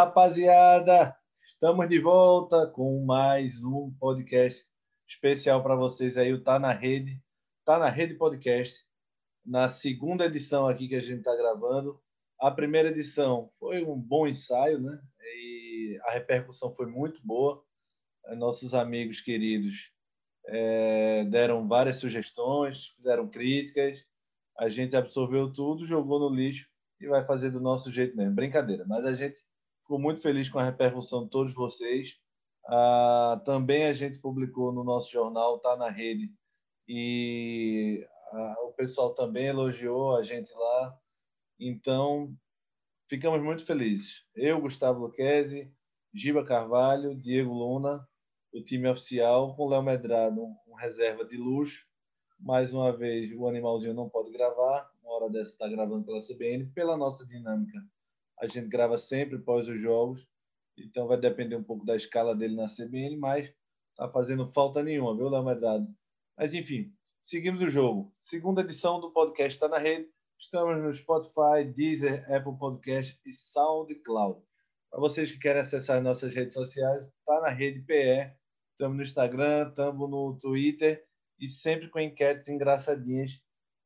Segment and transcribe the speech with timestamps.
[0.00, 1.14] rapaziada!
[1.46, 4.66] Estamos de volta com mais um podcast
[5.06, 7.22] especial para vocês aí, o Tá na Rede.
[7.66, 8.82] Tá na Rede Podcast,
[9.44, 12.00] na segunda edição aqui que a gente está gravando.
[12.40, 14.98] A primeira edição foi um bom ensaio, né?
[15.20, 17.62] E a repercussão foi muito boa.
[18.38, 19.92] Nossos amigos queridos
[20.46, 24.02] é, deram várias sugestões, fizeram críticas.
[24.58, 28.34] A gente absorveu tudo, jogou no lixo e vai fazer do nosso jeito mesmo.
[28.34, 29.49] Brincadeira, mas a gente
[29.90, 32.16] ficou muito feliz com a repercussão de todos vocês.
[32.64, 36.32] Ah, também a gente publicou no nosso jornal, tá na rede,
[36.86, 40.96] e ah, o pessoal também elogiou a gente lá.
[41.58, 42.32] Então,
[43.08, 44.24] ficamos muito felizes.
[44.32, 45.74] Eu, Gustavo Luquezzi,
[46.14, 48.08] Giba Carvalho, Diego Luna,
[48.54, 51.84] o time oficial, com Léo Medrado, um reserva de luxo.
[52.38, 56.66] Mais uma vez, o animalzinho não pode gravar, uma hora dessa está gravando pela CBN,
[56.66, 57.76] pela nossa dinâmica.
[58.40, 60.26] A gente grava sempre após os jogos,
[60.78, 63.52] então vai depender um pouco da escala dele na CBN, mas
[63.94, 65.86] tá fazendo falta nenhuma, viu, Léo Medrado?
[66.38, 68.14] Mas enfim, seguimos o jogo.
[68.18, 70.08] Segunda edição do podcast está na rede.
[70.38, 74.40] Estamos no Spotify, Deezer, Apple Podcast e SoundCloud.
[74.90, 78.34] Para vocês que querem acessar nossas redes sociais, está na rede PE.
[78.72, 81.06] Estamos no Instagram, estamos no Twitter
[81.38, 83.42] e sempre com enquetes engraçadinhas,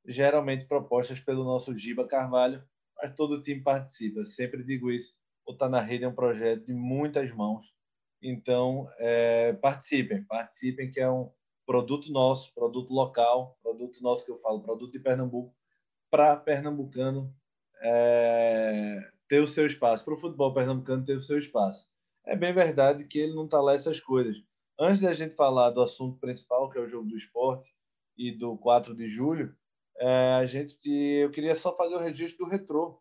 [0.07, 2.65] geralmente propostas pelo nosso Giba Carvalho,
[2.97, 4.25] mas todo time participa.
[4.25, 5.15] Sempre digo isso.
[5.47, 7.75] O Tá na Rede é um projeto de muitas mãos.
[8.23, 11.31] Então, é, participem, participem, que é um
[11.67, 15.55] produto nosso, produto local, produto nosso que eu falo, produto de Pernambuco,
[16.11, 17.35] para pernambucano
[17.83, 21.89] é, ter o seu espaço, para o futebol pernambucano ter o seu espaço.
[22.25, 24.37] É bem verdade que ele não está lá essas coisas,
[24.79, 27.73] Antes da gente falar do assunto principal, que é o jogo do esporte,
[28.17, 29.55] e do 4 de julho,
[29.99, 33.01] é, a gente, eu queria só fazer o registro do Retrô.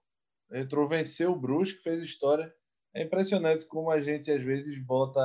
[0.49, 2.53] O Retrô venceu o Brusque, fez história.
[2.93, 5.21] É impressionante como a gente, às vezes, bota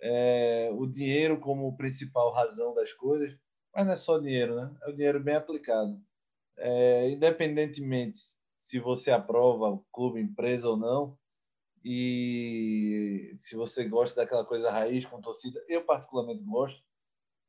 [0.00, 3.36] é, o dinheiro como principal razão das coisas,
[3.74, 4.74] mas não é só dinheiro, né?
[4.82, 6.00] É o dinheiro bem aplicado.
[6.58, 8.20] É, independentemente
[8.62, 11.18] se você aprova o clube, empresa ou não,
[11.84, 16.80] e se você gosta daquela coisa raiz com torcida, eu particularmente gosto,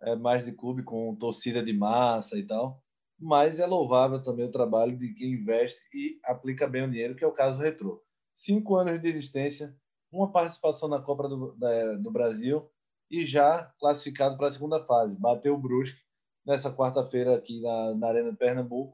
[0.01, 2.82] é mais de clube com torcida de massa e tal,
[3.23, 7.23] mas é louvável também o trabalho de quem investe e aplica bem o dinheiro, que
[7.23, 8.03] é o caso do Retrô.
[8.35, 9.73] Cinco anos de existência,
[10.11, 12.69] uma participação na Copa do, da, do Brasil
[13.09, 15.17] e já classificado para a segunda fase.
[15.17, 16.01] Bateu o Brusque
[16.45, 18.93] nessa quarta-feira aqui na, na Arena de Pernambuco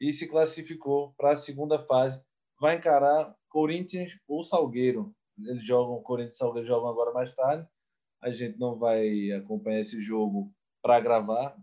[0.00, 2.24] e se classificou para a segunda fase.
[2.58, 5.14] Vai encarar Corinthians ou Salgueiro.
[5.38, 7.68] Eles jogam, Corinthians e Salgueiro jogam agora mais tarde.
[8.22, 10.50] A gente não vai acompanhar esse jogo
[10.82, 11.54] para gravar,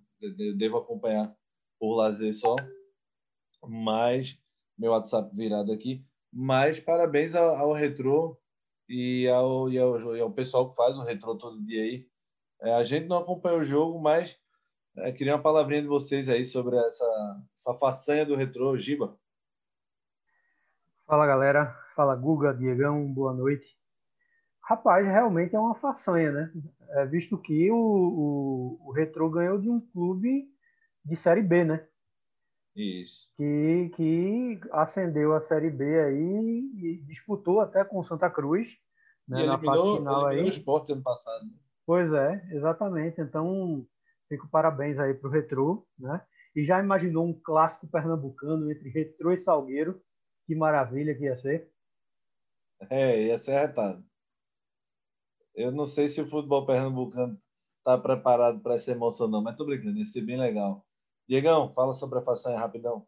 [0.55, 1.35] devo acompanhar
[1.83, 2.55] por lazer só.
[3.61, 4.41] Mas
[4.77, 6.07] meu WhatsApp virado aqui.
[6.31, 8.39] Mas parabéns ao, ao Retro
[8.87, 12.07] e ao, e ao, e ao pessoal que faz o Retro todo dia aí.
[12.61, 14.39] É, a gente não acompanha o jogo, mas
[14.95, 19.19] é, queria uma palavrinha de vocês aí sobre essa, essa façanha do Retro, Giba.
[21.05, 23.77] Fala galera, fala Guga, Diegão, boa noite.
[24.61, 26.53] Rapaz, realmente é uma façanha, né?
[26.91, 30.52] É, visto que o, o, o Retro ganhou de um clube
[31.03, 31.87] de Série B, né?
[32.75, 33.31] Isso.
[33.37, 38.67] Que, que ascendeu a Série B aí e disputou até com o Santa Cruz.
[39.27, 40.43] Né, e eliminou, final eliminou aí.
[40.43, 41.45] o esporte ano passado.
[41.45, 41.51] Né?
[41.85, 43.21] Pois é, exatamente.
[43.21, 43.85] Então,
[44.27, 46.25] fico parabéns aí para o Retro, né?
[46.55, 50.01] E já imaginou um clássico pernambucano entre Retro e Salgueiro?
[50.45, 51.71] Que maravilha que ia ser.
[52.89, 54.03] É, ia ser retado.
[55.55, 57.39] Eu não sei se o futebol pernambucano
[57.77, 60.85] está preparado para essa emoção, não, mas tô brincando, ia ser bem legal.
[61.33, 63.07] Diegão, fala sobre a façanha rapidão.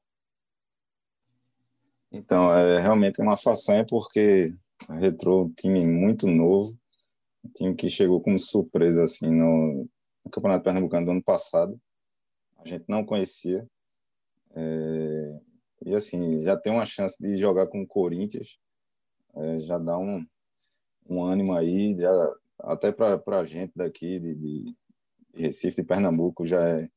[2.11, 4.51] Então, é realmente uma façanha porque
[4.99, 6.75] retrô um time muito novo,
[7.43, 9.87] um time que chegou como surpresa assim no,
[10.23, 11.79] no Campeonato Pernambucano do ano passado.
[12.57, 13.63] A gente não conhecia.
[14.55, 15.39] É,
[15.85, 18.57] e assim, já tem uma chance de jogar com o Corinthians,
[19.35, 20.25] é, já dá um,
[21.07, 24.75] um ânimo aí, já, até para a gente daqui de, de,
[25.35, 26.89] Recife, de Pernambuco, já é,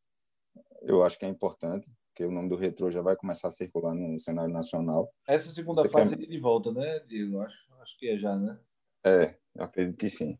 [0.82, 3.94] eu acho que é importante, porque o nome do Retro já vai começar a circular
[3.94, 5.12] no cenário nacional.
[5.26, 6.26] Essa segunda Você fase quer...
[6.26, 7.40] de volta, né, Diego?
[7.40, 8.58] Acho, acho que é já, né?
[9.04, 10.38] É, eu acredito que sim.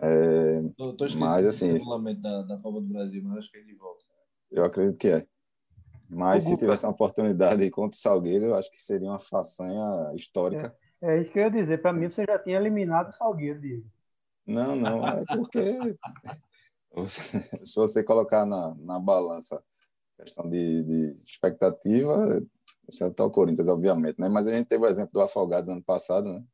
[0.00, 3.58] É, tô, tô mas, assim, o regulamento da, da Copa do Brasil, mas acho que
[3.58, 4.04] é de volta.
[4.50, 5.26] Eu acredito que é.
[6.08, 10.76] Mas se tivesse uma oportunidade contra o Salgueiro, eu acho que seria uma façanha histórica.
[11.00, 11.80] É, é isso que eu ia dizer.
[11.80, 13.86] Para mim, você já tinha eliminado o Salgueiro, Diego.
[14.46, 15.06] Não, não.
[15.06, 15.96] É porque
[17.64, 19.62] se você colocar na, na balança
[20.16, 22.40] questão de, de expectativa,
[22.86, 24.28] você está o Corinthians, obviamente, né?
[24.28, 26.44] Mas a gente teve o exemplo do Afogados ano passado, né?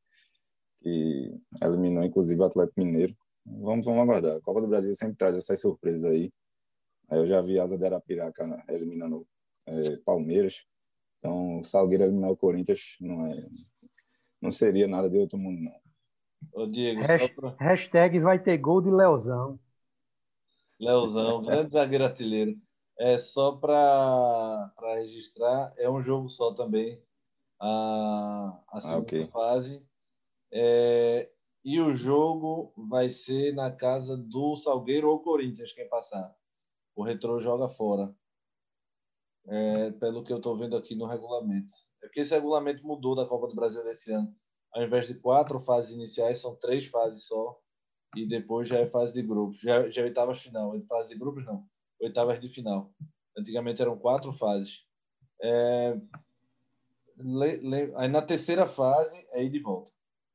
[0.80, 3.14] que eliminou inclusive o Atlético Mineiro.
[3.44, 4.36] Vamos, vamos aguardar.
[4.36, 6.32] A Copa do Brasil sempre traz essas surpresas aí.
[7.10, 9.26] Eu já vi Asa de Arapiraca né, eliminando
[9.66, 10.64] é, Palmeiras.
[11.18, 13.46] Então, o Salgueiro eliminar o Corinthians não, é,
[14.40, 15.80] não seria nada de outro mundo, não.
[16.52, 17.54] Ô, Diego, Hasht pra...
[17.58, 19.58] Hashtag vai ter gol de Leozão.
[20.80, 22.58] Leozão, grande zagueiro artilheiro.
[22.98, 27.02] É só para registrar, é um jogo só também.
[27.60, 29.26] A, a segunda ah, okay.
[29.28, 29.86] fase.
[30.52, 31.30] É,
[31.62, 36.34] e o jogo vai ser na casa do Salgueiro ou Corinthians, quem passar.
[36.96, 38.14] O Retro joga fora.
[39.46, 41.74] É, pelo que eu estou vendo aqui no regulamento.
[42.02, 44.34] É porque esse regulamento mudou da Copa do Brasil desse ano.
[44.72, 47.58] Ao invés de quatro fases iniciais, são três fases só.
[48.16, 49.60] E depois já é fase de grupos.
[49.60, 50.78] Já, já é oitavas final.
[50.82, 51.64] Fase de grupos, não.
[52.00, 52.92] Oitavas de final.
[53.36, 54.84] Antigamente eram quatro fases.
[55.42, 55.96] É,
[57.18, 59.92] le, le, aí na terceira fase é ir de volta.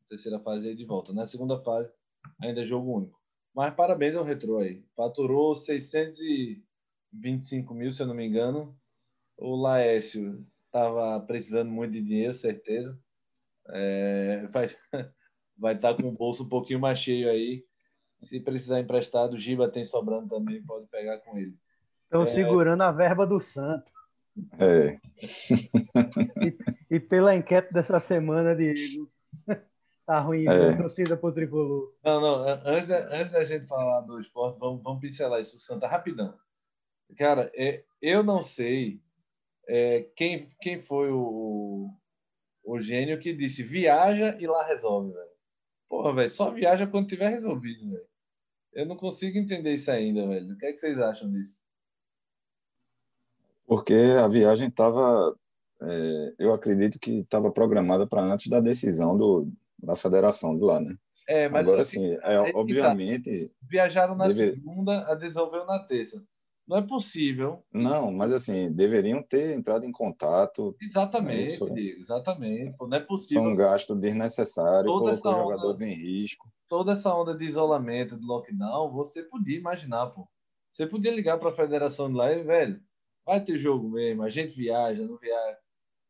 [0.07, 1.11] terceira fase é ir de volta.
[1.13, 1.93] Na segunda fase
[2.41, 3.19] ainda é jogo único.
[3.53, 4.85] Mas parabéns ao Retro aí.
[4.95, 8.77] Faturou 625 mil, se eu não me engano.
[9.37, 12.99] O Laércio estava precisando muito de dinheiro, certeza.
[13.69, 14.47] É,
[15.57, 17.63] vai estar tá com o bolso um pouquinho mais cheio aí.
[18.15, 21.57] Se precisar emprestado, o Giba tem sobrando também, pode pegar com ele.
[22.03, 22.27] Estão é...
[22.27, 23.91] segurando a verba do Santo.
[24.59, 24.99] É.
[26.41, 29.09] e, e, pela enquete dessa semana, Diego,
[30.05, 30.69] tá ruim é.
[30.69, 31.93] a torcida pro tricolor.
[32.03, 32.35] Não, não,
[32.65, 36.37] antes da, antes da gente falar do esporte, vamos, vamos pincelar isso, Santa, rapidão.
[37.17, 39.01] Cara, é, eu não sei
[39.67, 41.89] é, quem, quem foi o,
[42.63, 45.34] o gênio que disse viaja e lá resolve, velho.
[45.89, 48.07] Porra, velho, só viaja quando tiver resolvido, velho.
[48.73, 50.53] Eu não consigo entender isso ainda, velho.
[50.53, 51.59] O que, é que vocês acham disso?
[53.65, 55.35] Porque a viagem estava,
[55.81, 60.79] é, eu acredito que estava programada para antes da decisão do, da federação de lá,
[60.79, 60.95] né?
[61.27, 62.51] É, mas Agora, assim, é, tá.
[62.53, 63.51] obviamente.
[63.61, 64.51] Viajaram na deve...
[64.51, 66.23] segunda, a desenvolveu na terça.
[66.67, 67.63] Não é possível.
[67.71, 70.75] Não, mas assim, deveriam ter entrado em contato.
[70.81, 72.75] Exatamente, isso, exatamente.
[72.79, 73.43] Não é possível.
[73.43, 76.49] Foi um gasto desnecessário, toda colocou onda, jogadores em risco.
[76.67, 80.27] Toda essa onda de isolamento, de lockdown, você podia imaginar, pô.
[80.71, 82.81] Você podia ligar para a federação de lá e, velho,
[83.25, 85.57] vai ter jogo mesmo, a gente viaja, não viaja.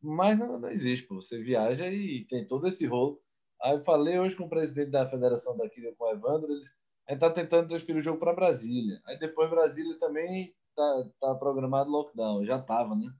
[0.02, 1.16] Mas não, não existe, pô.
[1.16, 3.20] Você viaja e tem todo esse rolo.
[3.62, 6.72] Aí eu falei hoje com o presidente da federação daqui, com o Evandro, eles
[7.08, 9.00] a gente está tentando transferir o jogo para Brasília.
[9.06, 13.12] Aí depois Brasília também tá, tá programado lockdown, já tava, né?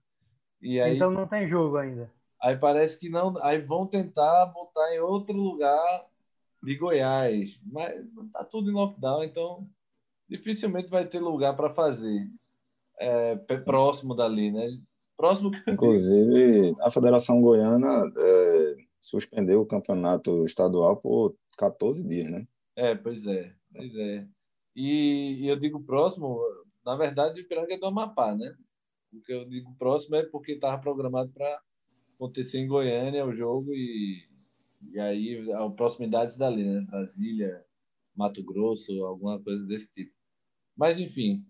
[0.62, 2.12] E aí, então não tem jogo ainda.
[2.42, 6.06] Aí parece que não, aí vão tentar botar em outro lugar
[6.64, 7.94] de Goiás, mas
[8.34, 9.68] tá tudo em lockdown, então
[10.28, 12.28] dificilmente vai ter lugar para fazer
[13.00, 14.68] é, próximo dali, né?
[15.16, 22.48] Próximo que Inclusive, a Federação Goiana é, suspendeu o campeonato estadual por 14 dias, né?
[22.76, 23.54] É, pois é.
[23.76, 24.28] Pois é.
[24.76, 26.40] E, e eu digo próximo,
[26.86, 28.56] na verdade, o Ipiranga é do Amapá, né?
[29.14, 31.62] O que eu digo próximo é porque estava programado para
[32.16, 34.28] acontecer em Goiânia o jogo e,
[34.92, 36.82] e aí a proximidades dali, né?
[36.82, 37.66] Brasília,
[38.16, 40.14] Mato Grosso, alguma coisa desse tipo.
[40.76, 41.46] Mas enfim,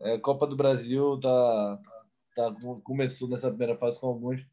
[0.00, 1.80] a é, Copa do Brasil tá,
[2.34, 4.46] tá, tá, começou nessa primeira fase com alguns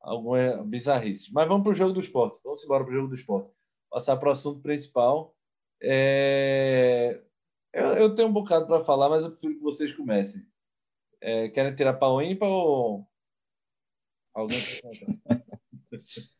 [0.00, 1.30] algumas bizarrices.
[1.30, 2.40] Mas vamos para o jogo do esporte.
[2.42, 3.50] Vamos embora para o jogo do esporte.
[3.90, 5.34] Passar para o assunto principal,
[5.82, 7.22] é...
[7.72, 10.44] Eu, eu, tenho um bocado para falar, mas eu prefiro que vocês comecem.
[11.20, 13.06] É, querem tirar pau ímpar ou.
[14.34, 14.58] Alguém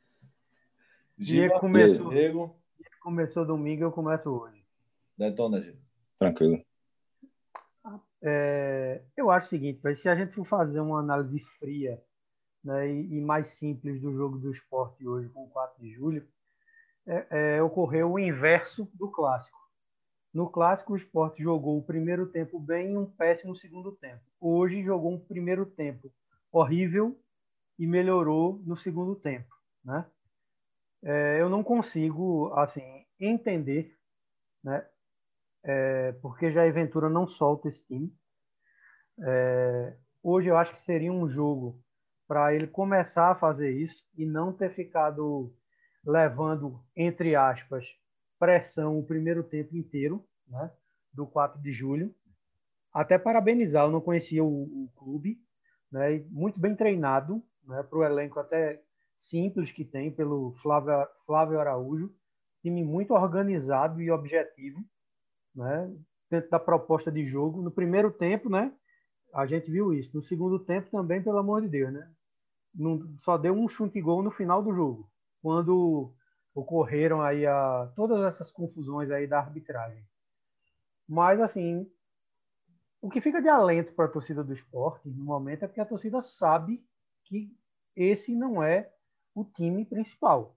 [1.19, 2.57] Dia começou, Diego.
[3.03, 4.65] começou domingo, eu começo hoje.
[5.19, 5.79] Detona, Diego.
[6.19, 6.65] Tranquilo.
[8.23, 12.03] É, eu acho o seguinte, se a gente for fazer uma análise fria
[12.63, 16.27] né, e, e, mais simples do jogo do esporte hoje, com 4 de julho,
[17.11, 19.59] é, é, ocorreu o inverso do clássico.
[20.33, 24.23] No clássico, o esporte jogou o primeiro tempo bem e um péssimo segundo tempo.
[24.41, 26.13] Hoje jogou um primeiro tempo
[26.53, 27.21] horrível
[27.77, 29.53] e melhorou no segundo tempo.
[29.85, 30.07] Né?
[31.03, 33.99] É, eu não consigo assim entender,
[34.63, 34.87] né?
[35.65, 38.15] É, porque já a Ventura não solta esse time.
[39.23, 41.83] É, hoje eu acho que seria um jogo
[42.29, 45.53] para ele começar a fazer isso e não ter ficado
[46.05, 47.87] levando, entre aspas,
[48.39, 50.71] pressão o primeiro tempo inteiro, né,
[51.13, 52.15] do 4 de julho.
[52.93, 55.39] Até parabenizar, eu não conhecia o, o clube,
[55.93, 58.83] né, muito bem treinado, né, para o elenco até
[59.17, 62.13] simples que tem pelo Flávio, Flávio Araújo,
[62.63, 64.83] time muito organizado e objetivo,
[65.55, 65.95] né,
[66.31, 67.63] dentro da proposta de jogo.
[67.63, 68.73] No primeiro tempo, né,
[69.35, 70.17] a gente viu isso.
[70.17, 72.11] No segundo tempo também, pelo amor de Deus, né,
[72.75, 75.11] não, só deu um chute gol no final do jogo
[75.43, 76.13] quando
[76.55, 80.05] ocorreram aí a, todas essas confusões aí da arbitragem.
[81.09, 81.91] Mas, assim,
[83.01, 85.87] o que fica de alento para a torcida do esporte no momento é porque a
[85.87, 86.85] torcida sabe
[87.25, 87.57] que
[87.97, 88.93] esse não é
[89.35, 90.57] o time principal,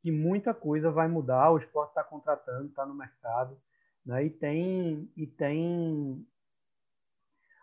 [0.00, 3.60] que muita coisa vai mudar, o esporte está contratando, está no mercado,
[4.04, 4.24] né?
[4.24, 6.26] e, tem, e tem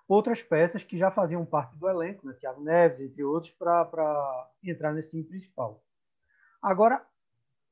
[0.07, 2.33] outras peças que já faziam parte do elenco, né?
[2.33, 5.83] Thiago Neves, entre outros, para entrar nesse time principal.
[6.61, 7.05] Agora,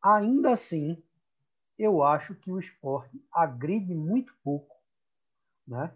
[0.01, 1.01] ainda assim,
[1.77, 4.75] eu acho que o esporte agride muito pouco,
[5.67, 5.93] né?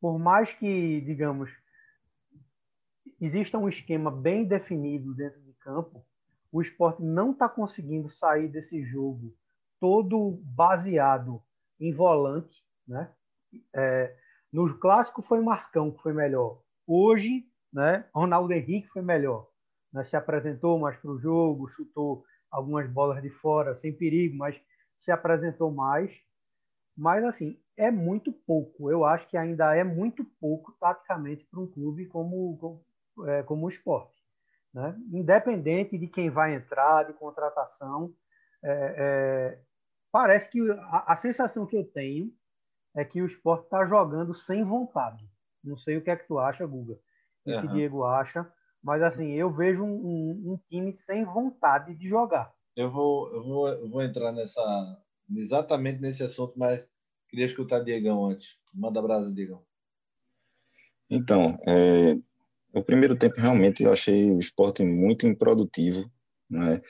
[0.00, 1.54] Por mais que, digamos,
[3.20, 6.06] exista um esquema bem definido dentro de campo,
[6.50, 9.36] o esporte não está conseguindo sair desse jogo
[9.78, 11.42] todo baseado
[11.78, 13.12] em volante, né?
[13.74, 14.16] É,
[14.52, 16.62] no clássico foi Marcão que foi melhor.
[16.86, 19.49] Hoje, né, Ronaldo Henrique foi melhor.
[19.92, 24.60] Né, se apresentou mais para o jogo, chutou algumas bolas de fora sem perigo, mas
[24.98, 26.12] se apresentou mais.
[26.96, 28.90] Mas, assim, é muito pouco.
[28.90, 33.66] Eu acho que ainda é muito pouco, taticamente, para um clube como, como, é, como
[33.66, 34.20] o esporte.
[34.72, 34.96] Né?
[35.12, 38.14] Independente de quem vai entrar, de contratação,
[38.62, 39.62] é, é,
[40.12, 42.32] parece que a, a, sensação que eu tenho
[42.94, 45.28] é que o esporte está jogando sem vontade.
[45.62, 46.98] Não sei o que é que tu acha, Guga,
[47.44, 47.60] o uhum.
[47.60, 48.50] que Diego acha,
[48.82, 52.52] mas assim, eu vejo um, um, um, time sem vontade de jogar.
[52.76, 54.62] Eu vou, eu vou, eu vou entrar nessa
[55.36, 56.86] exatamente nesse assunto, mas
[57.28, 58.58] queria escutar Diegão antes.
[58.74, 59.62] Manda brasa, Diegão.
[61.08, 62.16] Então, é,
[62.72, 66.10] o primeiro tempo realmente eu achei o esporte muito improdutivo,
[66.48, 66.80] né?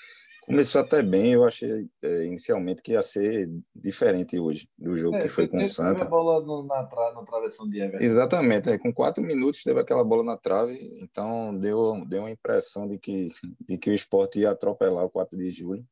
[0.50, 5.20] Começou até bem, eu achei é, inicialmente que ia ser diferente hoje do jogo é,
[5.20, 6.02] que foi com o Santa.
[6.02, 8.04] a bola no, na, tra na travessão de Everton.
[8.04, 12.88] Exatamente, é, com quatro minutos teve aquela bola na trave, então deu, deu uma impressão
[12.88, 13.28] de que,
[13.60, 15.86] de que o esporte ia atropelar o 4 de julho.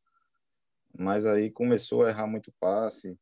[0.99, 3.17] Mas aí começou a errar muito passe,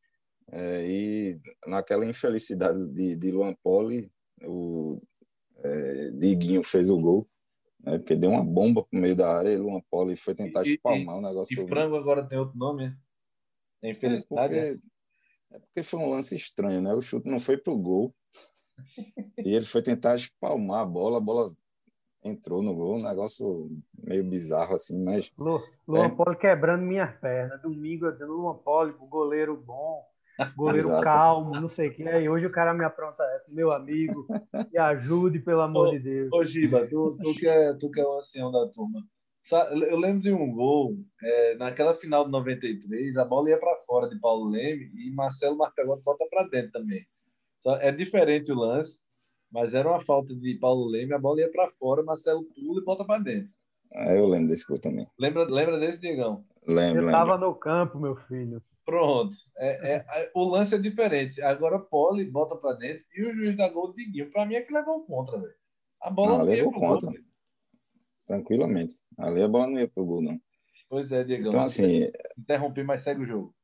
[0.51, 4.11] é, e naquela infelicidade de, de Luan Poli,
[4.43, 5.03] o
[5.63, 7.29] é, Diguinho fez o gol
[7.87, 7.99] né?
[7.99, 11.17] Porque deu uma bomba pro meio da área e Luan Poli foi tentar e, espalmar
[11.17, 11.63] o negócio.
[11.63, 12.97] E frango agora tem outro nome, né?
[13.83, 14.55] É infelicidade.
[14.55, 14.87] É porque,
[15.53, 16.93] é porque foi um lance estranho, né?
[16.93, 18.13] O chute não foi pro gol.
[19.39, 21.55] e ele foi tentar espalmar a bola, a bola
[22.23, 25.33] entrou no gol, um negócio meio bizarro assim, mas.
[25.39, 26.09] Luan é...
[26.09, 27.63] Poli quebrando minhas pernas.
[27.63, 30.05] Domingo eu dizendo Luan Poli, goleiro bom
[30.57, 32.09] goleiro calmo, não sei o que.
[32.09, 34.27] Aí hoje o cara me apronta essa, meu amigo,
[34.73, 36.33] me ajude, pelo amor ô, de Deus.
[36.33, 39.01] Ô, Giba, tu, tu, que é, tu que é o ancião da turma.
[39.89, 44.09] Eu lembro de um gol, é, naquela final de 93, a bola ia para fora
[44.09, 47.07] de Paulo Leme e Marcelo Martelotti bota para dentro também.
[47.59, 49.07] Só, é diferente o lance,
[49.51, 52.85] mas era uma falta de Paulo Leme, a bola ia para fora, Marcelo pula e
[52.85, 53.51] bota para dentro.
[53.95, 55.07] Ah, eu lembro desse gol também.
[55.19, 56.45] Lembra, lembra desse, Diegão?
[56.67, 58.61] Lembro, Eu estava no campo, meu filho.
[58.87, 59.35] Pronto.
[59.59, 61.43] É, é, o lance é diferente.
[61.43, 64.31] Agora Poli bota para dentro e o juiz dá gol de Diguinho.
[64.31, 65.55] Para mim é que levou contra, velho.
[66.01, 67.11] A bola não, não levou contra.
[67.11, 67.19] Gol,
[68.29, 68.95] Tranquilamente.
[69.19, 70.41] Ali a bola não ia pro gol, não.
[70.89, 71.49] Pois é, Diego.
[71.49, 72.09] Então, assim.
[72.39, 73.55] Interrompi, mas segue o jogo.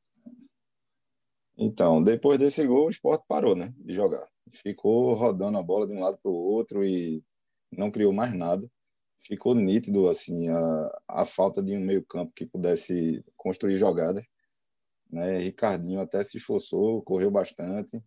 [1.56, 3.72] Então, depois desse gol, o esporte parou, né?
[3.78, 4.26] De jogar.
[4.50, 7.22] Ficou rodando a bola de um lado para o outro e
[7.70, 8.68] não criou mais nada.
[9.24, 14.24] Ficou nítido, assim, a, a falta de um meio-campo que pudesse construir jogadas
[15.12, 15.38] né?
[15.38, 18.02] Ricardinho até se esforçou, correu bastante,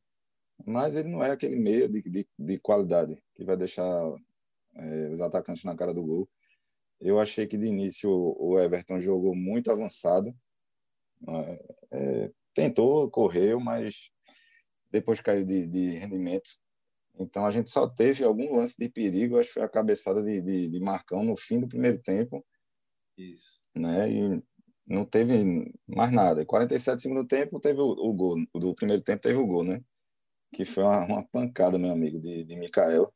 [0.66, 3.86] mas ele não é aquele meio de, de, de qualidade que vai deixar
[4.76, 6.30] é, os atacantes na cara do gol.
[7.00, 10.34] Eu achei que de início o Everton jogou muito avançado,
[11.28, 14.12] é, é, tentou, correu, mas
[14.92, 16.50] depois caiu de, de, rendimento.
[17.20, 20.42] Então a gente só teve algum lance de perigo, acho que foi a cabeçada de,
[20.42, 22.46] de, de Marcão no fim do primeiro tempo.
[23.18, 23.62] Isso.
[23.76, 24.10] Né?
[24.10, 24.44] E
[24.88, 26.46] não teve mais nada.
[26.46, 29.82] 47 segundo tempo teve o, o gol, do primeiro tempo teve o gol, né?
[30.54, 33.14] Que foi uma, uma pancada, meu amigo, de, de Mikael,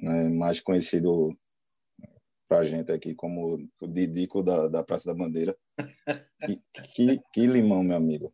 [0.00, 0.28] né?
[0.28, 1.36] mais conhecido
[2.48, 5.56] pra gente aqui como o Didico da, da Praça da Bandeira.
[6.40, 6.62] Que,
[6.94, 8.32] que, que limão, meu amigo.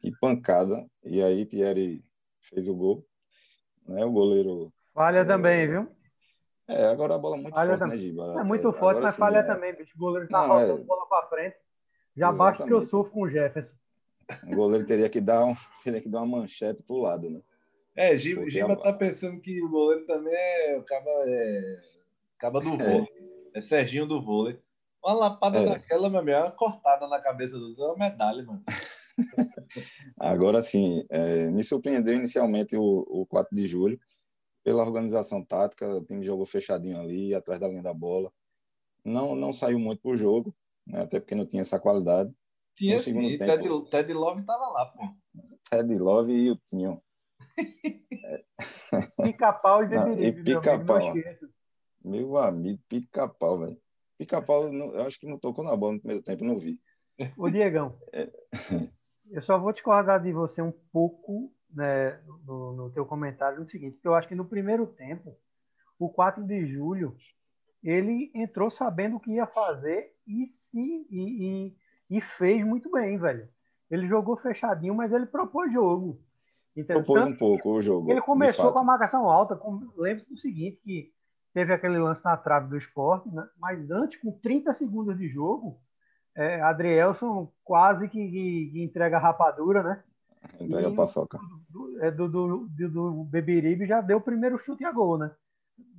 [0.00, 0.86] Que pancada.
[1.02, 2.04] E aí Thierry
[2.40, 3.06] fez o gol.
[3.86, 4.04] Né?
[4.04, 4.72] O goleiro.
[4.94, 5.88] Falha é, também, viu?
[6.68, 7.96] É, agora a bola é muito falha forte, né, também.
[7.96, 8.40] né, Giba?
[8.40, 9.42] É muito forte, agora, mas sim, falha é...
[9.42, 9.92] também, bicho.
[9.96, 10.84] O goleiro tá rodando é...
[10.84, 11.56] bola pra frente.
[12.18, 13.76] Já basta que eu sofro com o Jefferson.
[14.50, 17.40] O goleiro teria que dar, um, teria que dar uma manchete pro lado, né?
[17.96, 21.80] É, Giba, Giba tá pensando que o goleiro também é o caba, é,
[22.38, 23.08] caba do vôlei.
[23.54, 23.58] É.
[23.58, 24.58] é Serginho do vôlei.
[25.04, 25.64] Uma lapada é.
[25.64, 28.62] daquela, meu amigo, é uma cortada na cabeça do é uma medalha, mano.
[30.18, 33.98] Agora sim, é, me surpreendeu inicialmente o, o 4 de julho
[34.62, 38.30] pela organização tática, o time jogou fechadinho ali, atrás da linha da bola.
[39.02, 40.54] Não, não saiu muito pro jogo,
[40.88, 41.02] né?
[41.02, 42.32] até porque não tinha essa qualidade.
[42.74, 43.62] Tinha no segundo sim, tempo.
[43.62, 44.98] Ted, Ted Love tava lá, pô.
[45.70, 47.02] Ted Love e o Tinho.
[49.22, 50.44] Pica-pau e Beberibe.
[50.44, 51.12] Pica-pau.
[52.04, 53.80] Meu amigo, pica-pau, velho.
[54.16, 56.80] Pica-pau, eu acho que não tocou na bola no primeiro tempo, não vi.
[57.36, 58.30] Ô, Diegão, é.
[59.30, 63.94] eu só vou discordar de você um pouco né, no, no teu comentário no seguinte,
[63.94, 65.36] porque eu acho que no primeiro tempo,
[65.98, 67.16] o 4 de julho,
[67.82, 71.76] ele entrou sabendo o que ia fazer e se e,
[72.10, 73.48] e, e fez muito bem, velho.
[73.90, 76.20] Ele jogou fechadinho, mas ele propôs jogo.
[76.76, 77.02] Entendeu?
[77.02, 78.10] Propôs um pouco o jogo.
[78.10, 79.58] Ele começou com a marcação alta.
[79.96, 81.12] Lembre-se do seguinte, que
[81.54, 83.48] teve aquele lance na trave do esporte, né?
[83.58, 85.80] mas antes, com 30 segundos de jogo,
[86.36, 90.04] é, Adrielson quase que, que, que, entrega a rapadura, né?
[90.60, 91.38] Entrega a paçoca.
[91.68, 95.32] Do, é, do, do, do, do Beberibe já deu o primeiro chute a gol, né?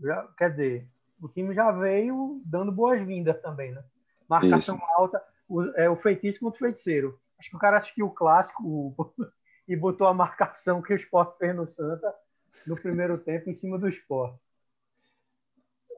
[0.01, 0.87] Já, quer dizer,
[1.21, 3.83] o time já veio dando boas-vindas também, né?
[4.27, 4.85] Marcação Isso.
[4.95, 7.19] alta, o, é o feitiço contra o feiticeiro.
[7.37, 9.13] Acho que o cara assistiu o clássico o,
[9.67, 12.13] e botou a marcação que o Sport fez no Santa
[12.65, 14.35] no primeiro tempo em cima do Sport.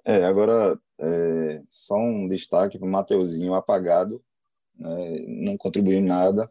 [0.03, 4.23] É, agora, é, só um destaque para o Mateuzinho apagado,
[4.75, 6.49] né, não contribuiu em nada.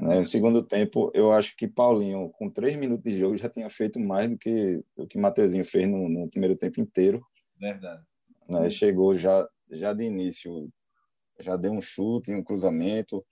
[0.00, 3.68] Né, no segundo tempo, eu acho que Paulinho, com três minutos de jogo, já tinha
[3.68, 7.22] feito mais do que o que Mateuzinho fez no, no primeiro tempo inteiro.
[7.58, 8.02] Verdade.
[8.48, 10.70] Né, chegou já, já de início,
[11.38, 13.24] já deu um chute, um cruzamento,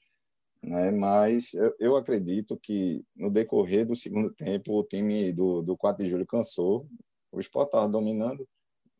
[0.63, 5.77] né, mas eu, eu acredito que no decorrer do segundo tempo, o time do, do
[5.77, 6.87] 4 de julho cansou,
[7.33, 8.47] o Sport estava dominando,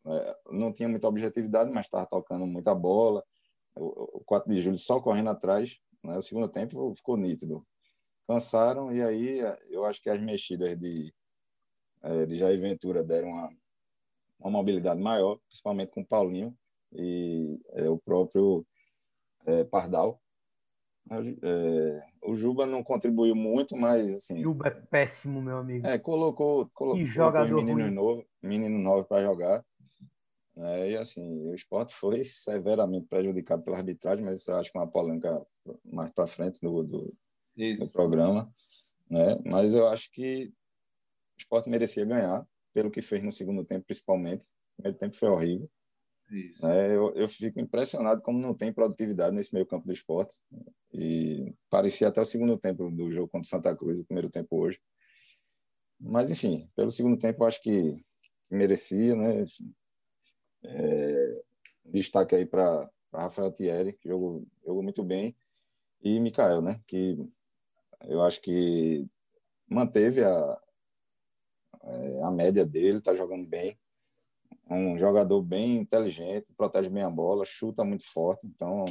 [0.07, 3.23] é, não tinha muita objetividade, mas estava tocando muita bola.
[3.75, 5.77] O, 4 de julho só correndo atrás.
[6.03, 6.17] Né?
[6.17, 7.65] O segundo tempo ficou nítido.
[8.27, 11.13] Cansaram e aí eu acho que as mexidas de,
[12.01, 13.49] é, de Jair Ventura deram uma,
[14.39, 16.55] uma mobilidade maior, principalmente com o Paulinho
[16.93, 18.65] e é, o próprio
[19.45, 20.21] é, Pardal.
[21.09, 24.41] É, o Juba não contribuiu muito, mas assim.
[24.41, 25.87] Juba é péssimo, meu amigo.
[25.87, 29.63] É, colocou, colocou, colocou menino novo, menino novo para jogar.
[30.57, 34.81] É, e assim, o esporte foi severamente prejudicado pela arbitragem, mas isso acho que é
[34.81, 35.45] uma polêmica
[35.85, 37.15] mais para frente do, do,
[37.55, 38.51] do, programa.
[39.09, 39.37] Né?
[39.45, 42.45] Mas eu acho que o esporte merecia ganhar,
[42.77, 44.49] pelo que fez no segundo tempo, principalmente.
[44.49, 45.67] O primeiro tempo foi horrível.
[46.63, 50.43] É, eu, eu fico impressionado como não tem produtividade nesse meio campo do esporte.
[50.93, 54.79] E parecia até o segundo tempo do jogo contra Santa Cruz, o primeiro tempo hoje.
[55.99, 57.95] Mas, enfim, pelo segundo tempo, eu acho que,
[58.47, 59.43] que merecia, né?
[60.63, 61.41] É,
[61.83, 65.35] destaque aí para Rafael Thierry, que jogou, jogou muito bem,
[65.99, 66.79] e Mikael, né?
[66.85, 67.17] Que
[68.03, 69.03] eu acho que
[69.67, 70.61] manteve a,
[71.83, 73.77] é, a média dele, está jogando bem.
[74.69, 78.85] Um jogador bem inteligente, protege bem a bola, chuta muito forte, então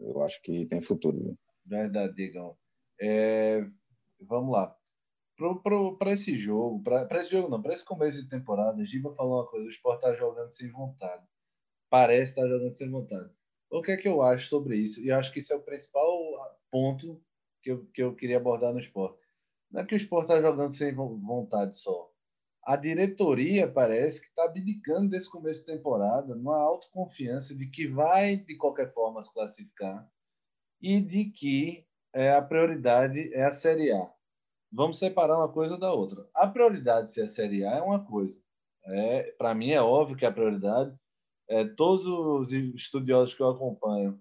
[0.00, 1.38] eu acho que tem futuro.
[1.64, 2.56] Verdade, Digão.
[3.00, 3.64] É,
[4.20, 4.76] vamos lá
[5.98, 9.46] para esse jogo, para esse jogo não, para esse começo de temporada, Giba falou uma
[9.46, 11.26] coisa: o Sport está jogando sem vontade.
[11.90, 13.30] Parece estar tá jogando sem vontade.
[13.70, 15.02] O que é que eu acho sobre isso?
[15.02, 16.16] E acho que isso é o principal
[16.70, 17.20] ponto
[17.62, 19.21] que eu, que eu queria abordar no esporte.
[19.72, 22.10] Não é que o esporte está jogando sem vontade só.
[22.64, 28.36] A diretoria parece que está abdicando desse começo de temporada, numa autoconfiança de que vai,
[28.36, 30.08] de qualquer forma, se classificar
[30.80, 34.12] e de que é, a prioridade é a Série A
[34.72, 36.26] vamos separar uma coisa da outra.
[36.34, 38.40] A prioridade de ser a Série A é uma coisa.
[38.86, 40.96] É, Para mim é óbvio que a prioridade.
[41.48, 44.18] É, todos os estudiosos que eu acompanho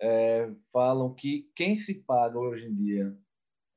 [0.00, 3.14] é, falam que quem se paga hoje em dia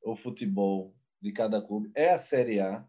[0.05, 0.92] o futebol
[1.23, 2.85] de cada clube é a Série A.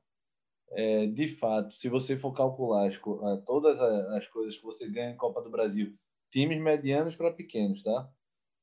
[0.72, 3.00] É, de fato, se você for calcular as,
[3.46, 5.96] todas as coisas que você ganha em Copa do Brasil,
[6.32, 8.10] times medianos para pequenos, tá?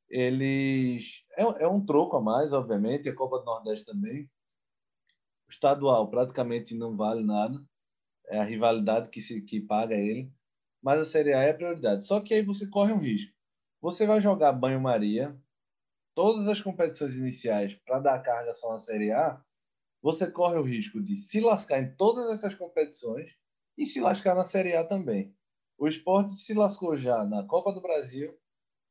[0.10, 4.30] Eles é, é um troco a mais, obviamente, a Copa do Nordeste também,
[5.50, 7.64] estadual praticamente não vale nada,
[8.28, 10.30] é a rivalidade que se que paga ele,
[10.84, 12.06] mas a Série A é a prioridade.
[12.06, 13.34] Só que aí você corre um risco.
[13.80, 15.38] Você vai jogar banho-maria,
[16.14, 19.42] todas as competições iniciais para dar carga só na Série A,
[20.02, 23.32] você corre o risco de se lascar em todas essas competições
[23.78, 25.36] e se lascar na Série A também.
[25.78, 28.38] O esporte se lascou já na Copa do Brasil,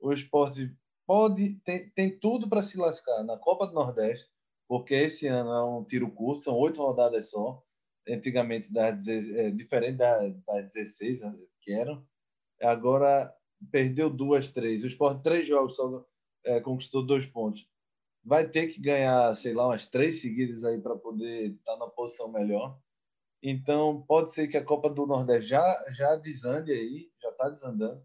[0.01, 0.75] o esporte
[1.07, 4.29] pode tem, tem tudo para se lascar na Copa do Nordeste,
[4.69, 7.63] porque esse ano é um tiro curto, são oito rodadas só.
[8.09, 12.05] Antigamente, das, é, diferente das, das 16 né, que eram.
[12.63, 13.33] Agora
[13.71, 14.83] perdeu duas, três.
[14.83, 16.05] O Sport, três jogos, só
[16.45, 17.69] é, conquistou dois pontos.
[18.25, 21.89] Vai ter que ganhar, sei lá, umas três seguidas aí para poder estar tá na
[21.89, 22.79] posição melhor.
[23.43, 28.05] Então, pode ser que a Copa do Nordeste já, já desande aí, já está desandando.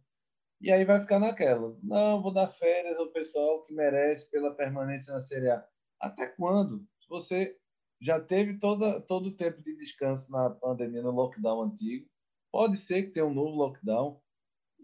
[0.62, 1.78] E aí vai ficar naquela.
[1.84, 5.67] Não, vou dar férias ao pessoal que merece pela permanência na Série A.
[5.99, 6.86] Até quando?
[7.10, 7.58] Você
[8.01, 12.08] já teve toda, todo o tempo de descanso na pandemia, no lockdown antigo.
[12.51, 14.21] Pode ser que tenha um novo lockdown.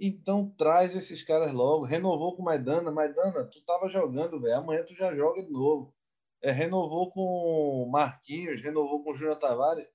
[0.04, 1.86] Então traz esses caras logo.
[1.86, 2.90] Renovou com Maidana.
[2.90, 4.58] Maidana, tu tava jogando, velho.
[4.58, 5.94] Amanhã tu já joga de novo.
[6.42, 9.88] É, renovou com Marquinhos, renovou com Júnior Tavares.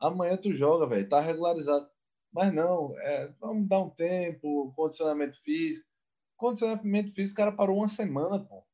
[0.00, 1.08] Amanhã tu joga, velho.
[1.08, 1.88] Tá regularizado.
[2.32, 5.86] Mas não, é, vamos dar um tempo, condicionamento físico.
[6.36, 8.64] Condicionamento físico, o cara parou uma semana, pô.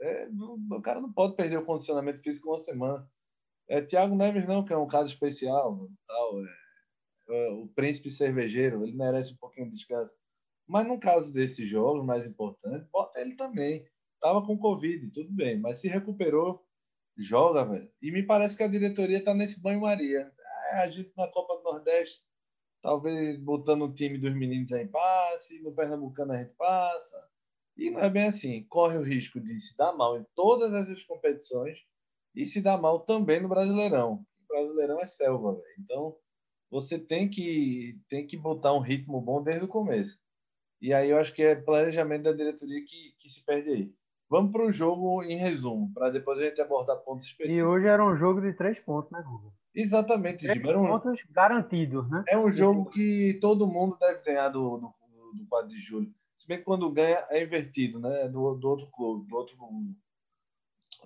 [0.00, 0.28] É,
[0.72, 3.08] o cara não pode perder o condicionamento físico uma semana.
[3.68, 6.48] É, Thiago Neves não, que é um caso especial, tal, é,
[7.28, 10.12] é, o príncipe cervejeiro, ele merece um pouquinho de descanso.
[10.72, 13.86] Mas no caso desses jogos mais importantes, bota ele também.
[14.18, 16.64] Tava com Covid, tudo bem, mas se recuperou,
[17.14, 17.92] joga, velho.
[18.00, 20.32] E me parece que a diretoria tá nesse banho-maria.
[20.70, 22.22] É, a gente na Copa do Nordeste,
[22.80, 27.22] talvez botando o time dos meninos em passe, no Pernambucano a gente passa.
[27.76, 28.64] E não é bem assim.
[28.64, 31.76] Corre o risco de se dar mal em todas essas competições
[32.34, 34.24] e se dar mal também no Brasileirão.
[34.44, 35.74] O Brasileirão é selva, velho.
[35.80, 36.16] Então,
[36.70, 40.22] você tem que, tem que botar um ritmo bom desde o começo.
[40.82, 43.94] E aí eu acho que é planejamento da diretoria que, que se perde aí.
[44.28, 47.56] Vamos para o jogo em resumo, para depois a gente abordar pontos específicos.
[47.56, 49.52] E hoje era um jogo de três pontos, né, Google?
[49.72, 50.86] Exatamente, Três um...
[50.86, 52.24] pontos garantidos, né?
[52.28, 54.94] É um jogo que todo mundo deve ganhar do, do,
[55.34, 56.12] do 4 de julho.
[56.36, 58.28] Se bem que quando ganha é invertido, né?
[58.28, 59.56] Do, do outro clube, do outro,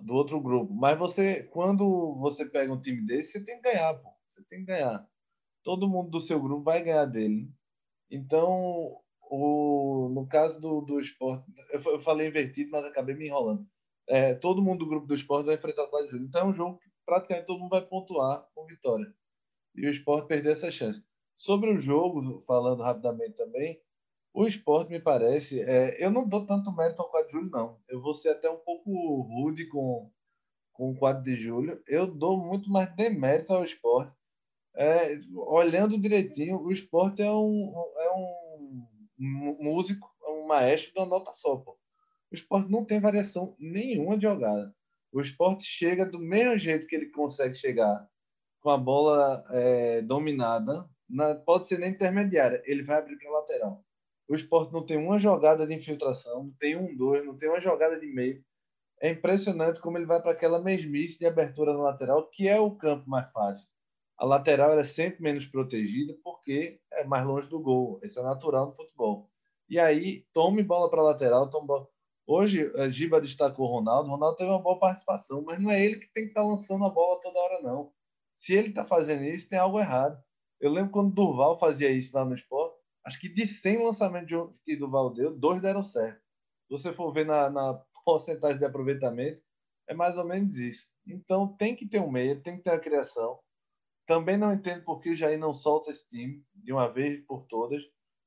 [0.01, 0.73] do outro grupo.
[0.73, 4.09] Mas você, quando você pega um time desse, você tem que ganhar, pô.
[4.27, 5.07] Você tem que ganhar.
[5.63, 7.49] Todo mundo do seu grupo vai ganhar dele.
[8.09, 13.65] Então, o, no caso do, do esporte, eu falei invertido, mas acabei me enrolando.
[14.07, 16.25] É, todo mundo do grupo do esporte vai enfrentar o 4 de julho.
[16.25, 19.13] Então é um jogo que praticamente todo mundo vai pontuar com vitória.
[19.75, 21.03] E o esporte perder essa chance.
[21.37, 23.79] Sobre o jogo, falando rapidamente também,
[24.33, 27.79] o esporte, me parece, é, eu não dou tanto mérito ao 4 de julho, não.
[27.87, 30.11] Eu vou ser até um pouco rude com,
[30.71, 31.81] com o 4 de julho.
[31.87, 34.15] Eu dou muito mais demérito ao esporte.
[34.75, 38.46] É, olhando direitinho, o esporte é um, é um
[39.17, 41.57] músico, é um maestro da nota só.
[41.57, 41.77] Pô.
[42.31, 44.73] O esporte não tem variação nenhuma de jogada.
[45.11, 48.07] O esporte chega do mesmo jeito que ele consegue chegar
[48.59, 53.83] com a bola é, dominada, na, pode ser na intermediária, ele vai abrir para lateral.
[54.27, 57.61] O esporte não tem uma jogada de infiltração, não tem um, dois, não tem uma
[57.61, 58.43] jogada de meio.
[59.01, 62.75] É impressionante como ele vai para aquela mesmice de abertura na lateral, que é o
[62.75, 63.69] campo mais fácil.
[64.17, 67.99] A lateral é sempre menos protegida porque é mais longe do gol.
[68.03, 69.29] Isso é natural no futebol.
[69.69, 71.87] E aí, tome bola para a lateral, tome bola.
[72.25, 74.09] Hoje, a Giba destacou o Ronaldo.
[74.09, 76.47] O Ronaldo teve uma boa participação, mas não é ele que tem que estar tá
[76.47, 77.91] lançando a bola toda hora, não.
[78.35, 80.21] Se ele está fazendo isso, tem algo errado.
[80.59, 82.77] Eu lembro quando Durval fazia isso lá no esporte
[83.07, 86.19] acho que de 100 lançamentos que Duval deu, dois deram certo.
[86.19, 89.41] Se você for ver na, na porcentagem de aproveitamento,
[89.87, 90.89] é mais ou menos isso.
[91.07, 93.39] Então tem que ter um meia, tem que ter a criação.
[94.07, 97.45] Também não entendo por que o Jair não solta esse time de uma vez por
[97.45, 97.83] todas.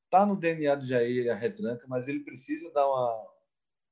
[0.09, 3.27] Tá no DNA do Jair a retranca, mas ele precisa dar uma,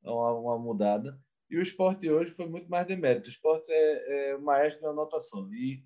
[0.05, 1.18] uma, uma mudada.
[1.51, 3.27] E o esporte hoje foi muito mais demérito.
[3.27, 5.48] O esporte é, é o maestro da anotação.
[5.53, 5.83] E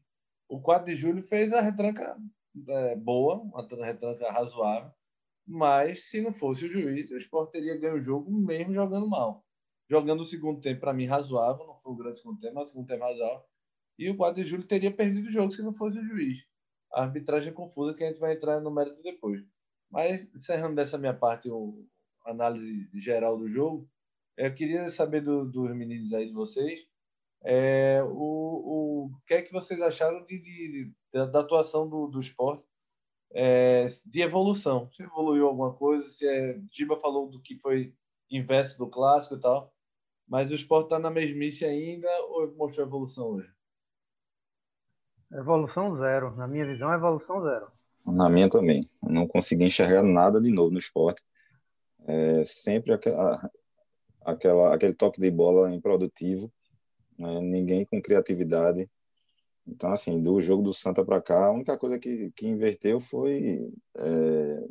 [0.48, 2.16] o 4 de julho fez a retranca
[2.68, 4.92] é, boa, uma retranca razoável,
[5.46, 9.44] mas se não fosse o juiz, o Sport teria ganho o jogo mesmo jogando mal.
[9.88, 12.72] Jogando o segundo tempo, para mim, razoável, não foi o grande segundo tempo, mas o
[12.72, 13.44] segundo tempo razoável.
[13.98, 16.44] E o 4 de julho teria perdido o jogo se não fosse o juiz.
[16.92, 19.42] A arbitragem é confusa que a gente vai entrar no mérito depois.
[19.90, 21.48] Mas, encerrando dessa minha parte,
[22.24, 23.88] a análise geral do jogo,
[24.36, 26.86] eu queria saber do, dos meninos aí de vocês
[27.44, 32.20] é, o, o que é que vocês acharam de, de, de da atuação do, do
[32.20, 32.64] esporte
[33.32, 34.88] é, de evolução?
[34.92, 36.04] Se evoluiu alguma coisa?
[36.04, 37.94] Se é, Giba falou do que foi
[38.30, 39.72] inverso do clássico e tal,
[40.26, 43.52] mas o esporte está na mesmice ainda ou mostrou evolução hoje?
[45.32, 46.34] Evolução zero.
[46.36, 47.68] Na minha visão, evolução zero.
[48.06, 48.90] Na minha também.
[49.02, 51.22] Não consegui enxergar nada de novo no esporte.
[52.04, 53.50] É sempre aquela,
[54.24, 56.52] aquela, aquele toque de bola improdutivo
[57.18, 57.40] né?
[57.40, 58.90] ninguém com criatividade.
[59.66, 63.72] Então, assim, do jogo do Santa para cá, a única coisa que, que inverteu foi
[63.96, 64.68] é,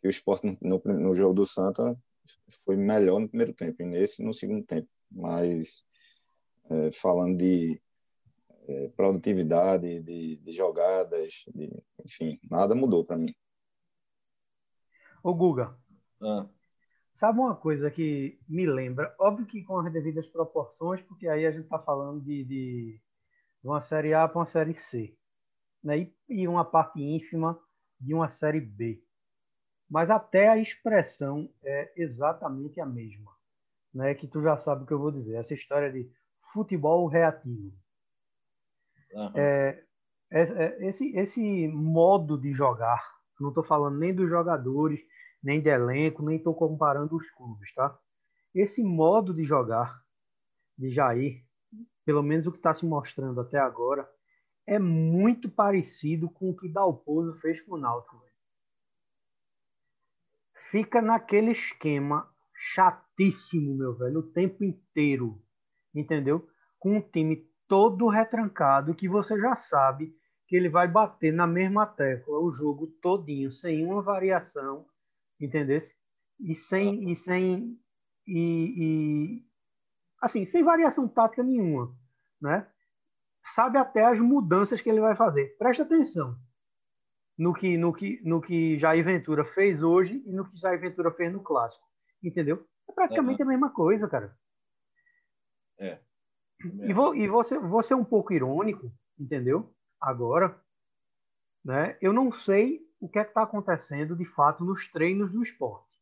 [0.00, 1.94] que o esporte no, no, jogo do Santa
[2.64, 4.88] foi melhor no primeiro tempo, e nesse no segundo tempo.
[5.10, 5.84] Mas,
[6.70, 7.80] é, falando de
[8.68, 11.70] é, produtividade, de, de jogadas, de,
[12.04, 13.34] enfim, nada mudou para mim.
[15.22, 15.76] Ô, Guga,
[16.22, 16.46] ah.
[17.14, 19.14] Sabe uma coisa que me lembra?
[19.18, 23.00] Óbvio que com as devidas proporções, porque aí a gente está falando de, de,
[23.62, 25.14] de, uma série A para uma série C,
[25.84, 25.98] né?
[25.98, 27.60] E, e, uma parte ínfima
[28.00, 29.02] de uma série B.
[29.88, 33.30] mas até a expressão é exatamente a mesma,
[33.92, 34.14] né?
[34.14, 35.36] Que tu já sabe o que eu vou dizer.
[35.36, 36.10] Essa história de
[36.52, 37.70] futebol reativo.
[39.34, 39.84] É,
[40.32, 43.02] é, é, esse, esse modo de jogar,
[43.38, 45.00] não estou falando nem dos jogadores,
[45.42, 47.98] nem de elenco, nem estou comparando os clubes, tá?
[48.54, 50.00] Esse modo de jogar
[50.76, 51.44] de Jair,
[52.04, 54.08] pelo menos o que está se mostrando até agora,
[54.66, 58.20] é muito parecido com o que Dalpozo fez com o Náutico.
[60.70, 65.42] Fica naquele esquema chatíssimo, meu velho, o tempo inteiro,
[65.92, 66.48] entendeu?
[66.78, 70.12] Com um time todo retrancado que você já sabe
[70.48, 74.84] que ele vai bater na mesma tecla o jogo todinho, sem uma variação,
[75.40, 75.80] entendeu?
[76.40, 77.80] E sem e sem
[78.26, 79.46] e, e
[80.20, 81.96] assim, sem variação tática nenhuma,
[82.42, 82.66] né?
[83.54, 85.56] Sabe até as mudanças que ele vai fazer.
[85.56, 86.36] Presta atenção
[87.38, 91.12] no que no que no que Jair Ventura fez hoje e no que Jair Ventura
[91.12, 91.86] fez no clássico,
[92.20, 92.66] entendeu?
[92.88, 93.48] É praticamente uhum.
[93.48, 94.36] a mesma coisa, cara.
[95.78, 96.00] É.
[96.62, 99.72] E vou e você você é um pouco irônico, entendeu?
[100.00, 100.60] Agora,
[101.64, 101.96] né?
[102.00, 105.98] Eu não sei o que é está acontecendo de fato nos treinos do esporte,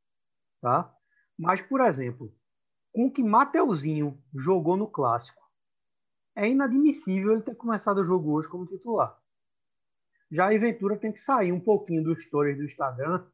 [0.60, 0.92] tá?
[1.38, 2.34] Mas, por exemplo,
[2.92, 5.40] com o que Mateuzinho jogou no clássico,
[6.34, 9.16] é inadmissível ele ter começado o jogo hoje como titular.
[10.30, 13.24] Já a Ventura tem que sair um pouquinho dos stories do Instagram,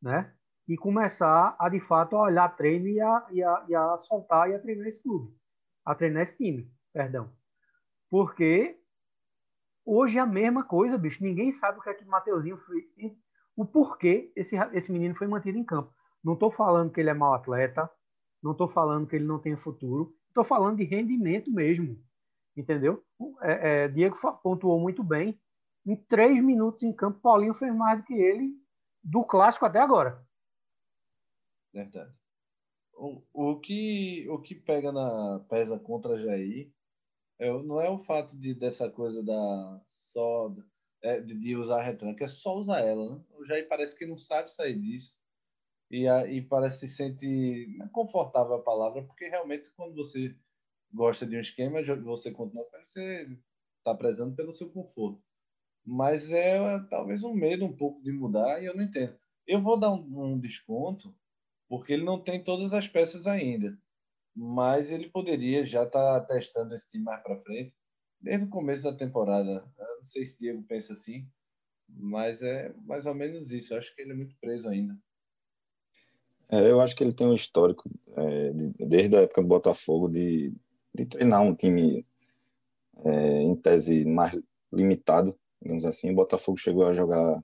[0.00, 0.34] né?
[0.66, 4.50] E começar a, de fato, a olhar treino e a, e a, e a soltar
[4.50, 5.34] e a treinar esse clube.
[5.84, 7.32] A treinar esse time, perdão.
[8.10, 8.78] Porque
[9.84, 11.22] hoje é a mesma coisa, bicho.
[11.22, 12.88] Ninguém sabe o que é que Mateuzinho foi.
[13.56, 15.92] O porquê esse, esse menino foi mantido em campo.
[16.22, 17.90] Não estou falando que ele é mau atleta,
[18.42, 22.00] não estou falando que ele não tem futuro, estou falando de rendimento mesmo,
[22.56, 23.04] entendeu?
[23.40, 25.40] É, é, Diego pontuou muito bem.
[25.84, 28.54] Em três minutos em campo, Paulinho fez mais do que ele
[29.02, 30.24] do clássico até agora.
[31.72, 32.14] Verdade.
[33.32, 36.72] O, que o que pega na pesa contra Jair
[37.36, 40.54] é, não é o fato de dessa coisa da só
[41.02, 43.16] é, de, de usar a retranca, é só usar ela.
[43.16, 43.24] Né?
[43.32, 45.18] O Jair parece que não sabe sair disso
[45.90, 50.36] e, e parece se sente é confortável a palavra, porque realmente quando você
[50.92, 53.36] gosta de um esquema, você continua, você
[53.78, 55.20] está prezando pelo seu conforto.
[55.84, 59.18] Mas é talvez um medo um pouco de mudar e eu não entendo.
[59.44, 61.12] Eu vou dar um, um desconto
[61.72, 63.78] porque ele não tem todas as peças ainda,
[64.36, 67.74] mas ele poderia já estar tá testando esse time mais para frente
[68.20, 69.66] desde o começo da temporada.
[69.78, 71.26] Eu não sei se Diego pensa assim,
[71.88, 73.72] mas é mais ou menos isso.
[73.72, 74.94] Eu acho que ele é muito preso ainda.
[76.50, 80.10] É, eu acho que ele tem um histórico, é, de, desde a época do Botafogo,
[80.10, 80.52] de,
[80.94, 82.06] de treinar um time
[83.02, 84.38] é, em tese mais
[84.70, 86.10] limitado, digamos assim.
[86.10, 87.42] O Botafogo chegou a jogar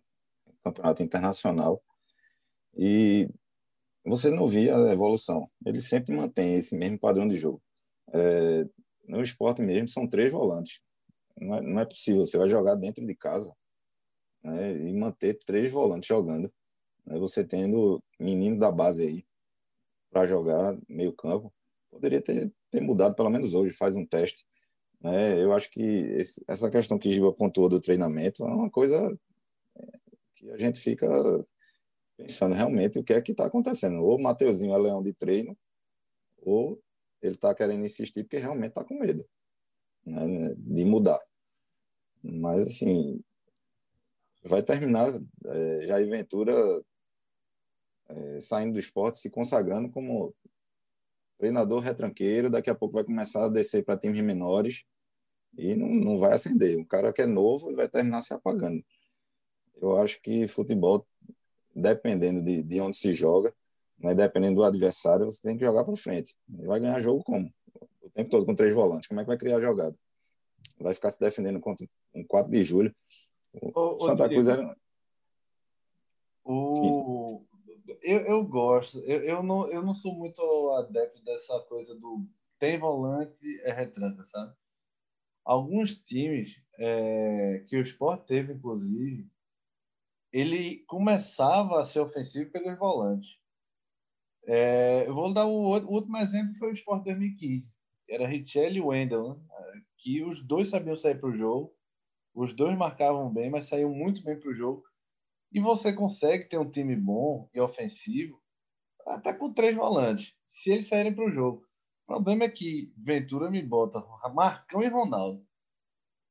[0.63, 1.83] campeonato internacional
[2.77, 3.31] e
[4.09, 5.51] você não via a evolução.
[5.65, 7.63] Ele sempre mantém esse mesmo padrão de jogo.
[8.13, 8.67] É,
[9.07, 10.81] no esporte mesmo, são três volantes.
[11.41, 12.25] Não é, não é possível.
[12.25, 13.53] Você vai jogar dentro de casa
[14.43, 16.53] né, e manter três volantes jogando
[17.09, 19.25] né, você tendo menino da base aí
[20.11, 21.53] para jogar meio campo,
[21.91, 24.47] poderia ter, ter mudado pelo menos hoje, faz um teste.
[25.01, 25.43] Né?
[25.43, 29.19] Eu acho que esse, essa questão que Giba pontuou do treinamento é uma coisa
[29.77, 29.83] é,
[30.35, 31.07] que a gente fica
[32.19, 34.03] pensando realmente o que é que está acontecendo.
[34.03, 35.57] Ou o Mateuzinho é leão de treino,
[36.39, 36.83] ou
[37.23, 39.25] ele está querendo insistir porque realmente está com medo
[40.05, 41.21] né, de mudar.
[42.23, 43.23] Mas, assim,
[44.43, 45.09] vai terminar.
[45.47, 46.83] É, Jair Ventura
[48.09, 50.35] é, saindo do esporte, se consagrando como
[51.39, 54.85] treinador retranqueiro, daqui a pouco vai começar a descer para times menores
[55.57, 56.77] e não, não vai acender.
[56.77, 58.85] Um cara que é novo vai terminar se apagando.
[59.81, 61.07] Eu acho que futebol,
[61.81, 63.55] dependendo de, de onde se joga,
[63.99, 66.37] né, dependendo do adversário, você tem que jogar para frente.
[66.53, 67.53] Ele vai ganhar jogo como?
[68.03, 69.09] O tempo todo com três volantes.
[69.09, 69.97] Como é que vai criar jogada?
[70.79, 72.95] Vai ficar se defendendo contra um 4 de julho.
[73.75, 74.77] O Santa Cruz era.
[76.45, 77.45] O,
[78.03, 79.01] eu, eu gosto.
[79.01, 80.41] Eu, eu, não, eu não sou muito
[80.79, 82.25] adepto dessa coisa do
[82.59, 84.53] tem volante, é retranca, sabe?
[85.45, 89.27] Alguns times é, que o Sport teve, inclusive,
[90.33, 93.39] ele começava a ser ofensivo pelos volantes.
[94.47, 97.75] É, eu vou dar o, o, último exemplo foi o Sport 2015.
[98.09, 99.83] Era Richel e Wendel, né?
[99.99, 101.75] que os dois sabiam sair para o jogo,
[102.35, 104.85] os dois marcavam bem, mas saíam muito bem para o jogo.
[105.53, 108.41] E você consegue ter um time bom e ofensivo
[109.07, 111.67] até com três volantes, se eles saírem para o jogo.
[112.05, 115.47] O problema é que Ventura me bota Marcão e Ronaldo.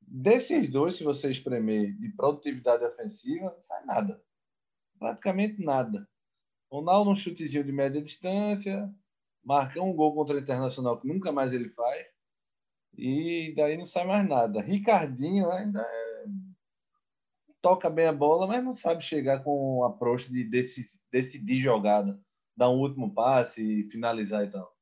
[0.10, 4.24] Desses dois, se você espremer de produtividade ofensiva, não sai nada.
[4.98, 6.08] Praticamente nada.
[6.72, 8.90] Ronaldo um chutezinho de média distância,
[9.44, 12.08] marca um gol contra o Internacional que nunca mais ele faz.
[12.98, 14.62] E daí não sai mais nada.
[14.62, 16.26] Ricardinho ainda é...
[17.62, 20.44] toca bem a bola, mas não sabe chegar com o approach de
[21.12, 22.18] decidir jogada,
[22.56, 24.74] dar um último passe, finalizar e tal.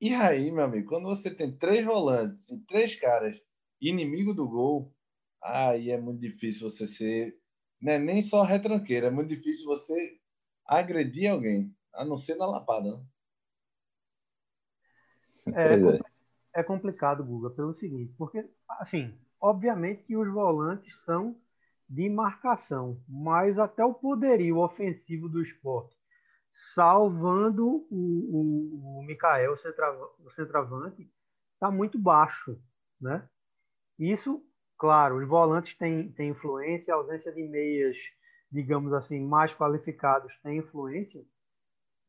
[0.00, 3.40] E aí, meu amigo, quando você tem três volantes e três caras
[3.80, 4.94] inimigo do gol,
[5.42, 7.38] aí é muito difícil você ser.
[7.80, 10.18] Né, nem só retranqueiro, é muito difícil você
[10.66, 12.96] agredir alguém, a não ser na lapada.
[12.96, 13.04] Né?
[15.54, 16.60] É, é.
[16.60, 21.38] é complicado, Guga, pelo seguinte, porque, assim, obviamente que os volantes são
[21.86, 25.94] de marcação, mas até o poderio ofensivo do esporte,
[26.50, 31.10] salvando o, o, o Mikael, o centroavante,
[31.52, 32.58] está muito baixo,
[33.00, 33.28] né?
[33.98, 34.44] Isso,
[34.78, 37.96] claro, os volantes têm, têm influência, a ausência de meias
[38.54, 41.20] digamos assim, mais qualificados têm influência?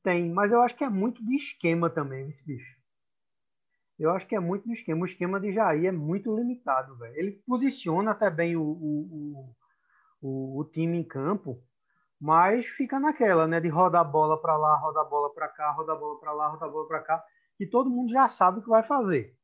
[0.03, 2.75] Tem, mas eu acho que é muito de esquema também, esse bicho.
[3.97, 5.01] Eu acho que é muito de esquema.
[5.01, 7.17] O esquema de Jair é muito limitado, velho.
[7.17, 9.55] Ele posiciona até bem o, o,
[10.21, 11.59] o, o, time em campo,
[12.19, 13.59] mas fica naquela, né?
[13.59, 16.31] De rodar a bola para lá, rodar a bola para cá, rodar a bola para
[16.33, 17.25] lá, rodar a bola para cá,
[17.57, 19.35] que todo mundo já sabe o que vai fazer.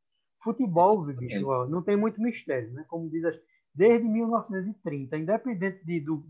[0.42, 1.06] Futebol,
[1.46, 2.86] ó, não tem muito mistério, né?
[2.88, 3.24] Como diz,
[3.74, 6.26] desde 1930, independente de, do,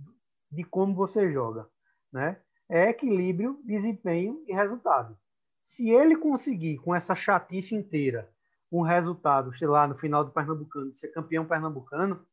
[0.51, 1.67] de como você joga,
[2.11, 2.39] né?
[2.69, 5.17] É equilíbrio, desempenho e resultado.
[5.65, 8.29] Se ele conseguir com essa chatice inteira
[8.71, 12.25] um resultado, sei lá, no final do Pernambucano, ser campeão pernambucano,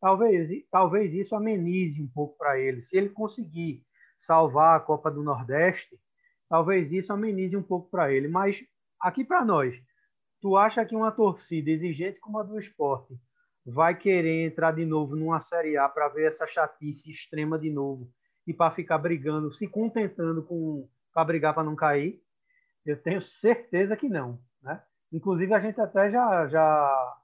[0.00, 2.82] talvez, talvez isso amenize um pouco para ele.
[2.82, 3.82] Se ele conseguir
[4.18, 5.98] salvar a Copa do Nordeste,
[6.48, 8.28] talvez isso amenize um pouco para ele.
[8.28, 8.62] Mas
[9.00, 9.74] aqui para nós,
[10.40, 13.18] tu acha que uma torcida exigente como a do esporte
[13.64, 18.12] vai querer entrar de novo numa Série A para ver essa chatice extrema de novo
[18.46, 22.22] e para ficar brigando, se contentando com para brigar para não cair?
[22.84, 24.82] Eu tenho certeza que não, né?
[25.12, 27.16] Inclusive a gente até já já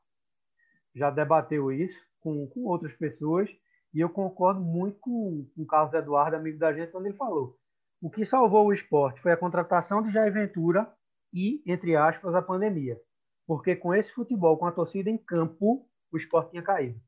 [0.94, 3.48] já debateu isso com, com outras pessoas
[3.94, 7.58] e eu concordo muito com, com o Carlos Eduardo, amigo da gente, quando ele falou
[8.02, 10.92] o que salvou o esporte foi a contratação de Jair Ventura
[11.32, 13.00] e, entre aspas, a pandemia.
[13.46, 17.00] Porque com esse futebol, com a torcida em campo, o esporte tinha caído.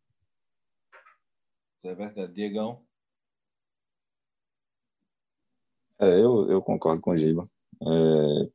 [1.78, 2.32] Isso é verdade.
[2.32, 2.84] Diegão?
[6.00, 7.44] É, eu, eu concordo com o Giba.
[7.82, 8.50] É,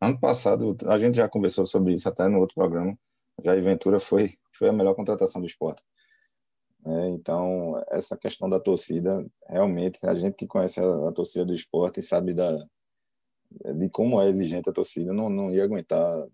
[0.00, 2.96] ano passado, a gente já conversou sobre isso até no outro programa.
[3.42, 5.82] Jair Ventura foi, foi a melhor contratação do esporte.
[6.86, 11.54] É, então, essa questão da torcida, realmente, a gente que conhece a, a, torcida do
[11.54, 12.50] esporte sabe da,
[13.76, 16.26] de como é exigente a torcida, não, não ia aguentar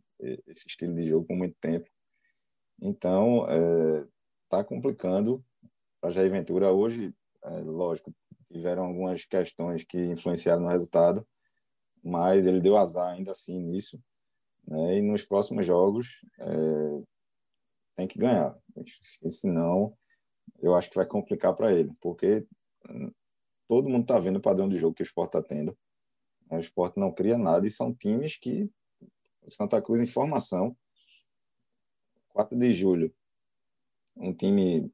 [0.47, 1.89] esse estilo de jogo por muito tempo.
[2.81, 3.47] Então,
[4.45, 5.45] está é, complicando
[6.01, 6.73] para Jair Ventura.
[6.73, 8.15] Hoje, é, lógico,
[8.51, 11.27] tiveram algumas questões que influenciaram no resultado,
[12.03, 14.03] mas ele deu azar ainda assim nisso.
[14.67, 14.99] Né?
[14.99, 17.03] E nos próximos jogos é,
[17.97, 18.57] tem que ganhar.
[19.29, 19.97] Senão,
[20.61, 22.47] eu acho que vai complicar para ele, porque
[22.89, 23.13] hum,
[23.69, 25.77] todo mundo está vendo o padrão de jogo que o esporte está tendo.
[26.51, 28.69] O esporte não cria nada e são times que
[29.47, 30.77] Santa Cruz em formação
[32.31, 33.13] 4 de julho,
[34.17, 34.91] um time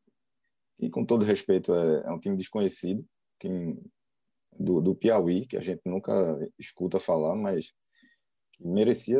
[0.79, 3.07] que, com todo respeito, é, é um time desconhecido,
[3.38, 3.81] time
[4.53, 6.12] do, do Piauí, que a gente nunca
[6.59, 7.73] escuta falar, mas
[8.53, 9.19] que merecia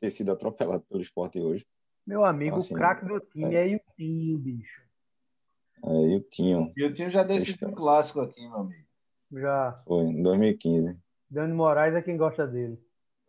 [0.00, 1.66] ter sido atropelado pelo esporte hoje.
[2.06, 4.82] Meu amigo, então, assim, o craque do time é, é Tinho, bicho.
[5.84, 6.72] É, Tinho.
[6.76, 8.86] E o Tinho já decidiu um clássico aqui, meu amigo.
[9.32, 9.74] Já.
[9.86, 10.98] Foi, em 2015.
[11.30, 12.78] Dani Moraes é quem gosta dele.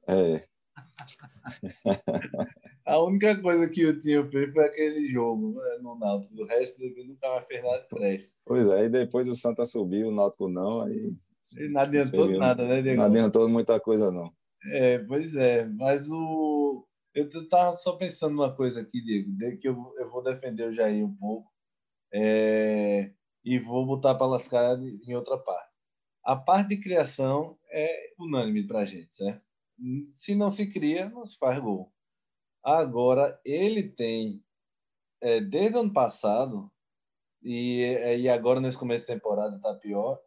[0.07, 0.43] É.
[2.85, 6.41] A única coisa que o Tinho fez foi aquele jogo né, no Náutico.
[6.41, 8.39] O resto ele nunca mais fez nada presta.
[8.45, 11.13] Pois é, e depois o Santa subiu, o Náutico não, aí.
[11.57, 12.97] E não adiantou nada, né, Diego?
[12.97, 14.31] Não adiantou muita coisa, não.
[14.71, 16.85] É, pois é, mas o.
[17.13, 21.03] Eu estava só pensando uma coisa aqui, Diego, que eu, eu vou defender o Jair
[21.03, 21.51] um pouco
[22.13, 23.11] é,
[23.43, 25.66] e vou botar para lascar em outra parte.
[26.27, 29.45] A parte de criação é unânime para a gente, certo?
[30.07, 31.89] Se não se cria, não se faz gol.
[32.61, 34.43] Agora, ele tem,
[35.23, 36.69] é, desde o ano passado,
[37.41, 40.21] e, é, e agora nesse começo da temporada está pior,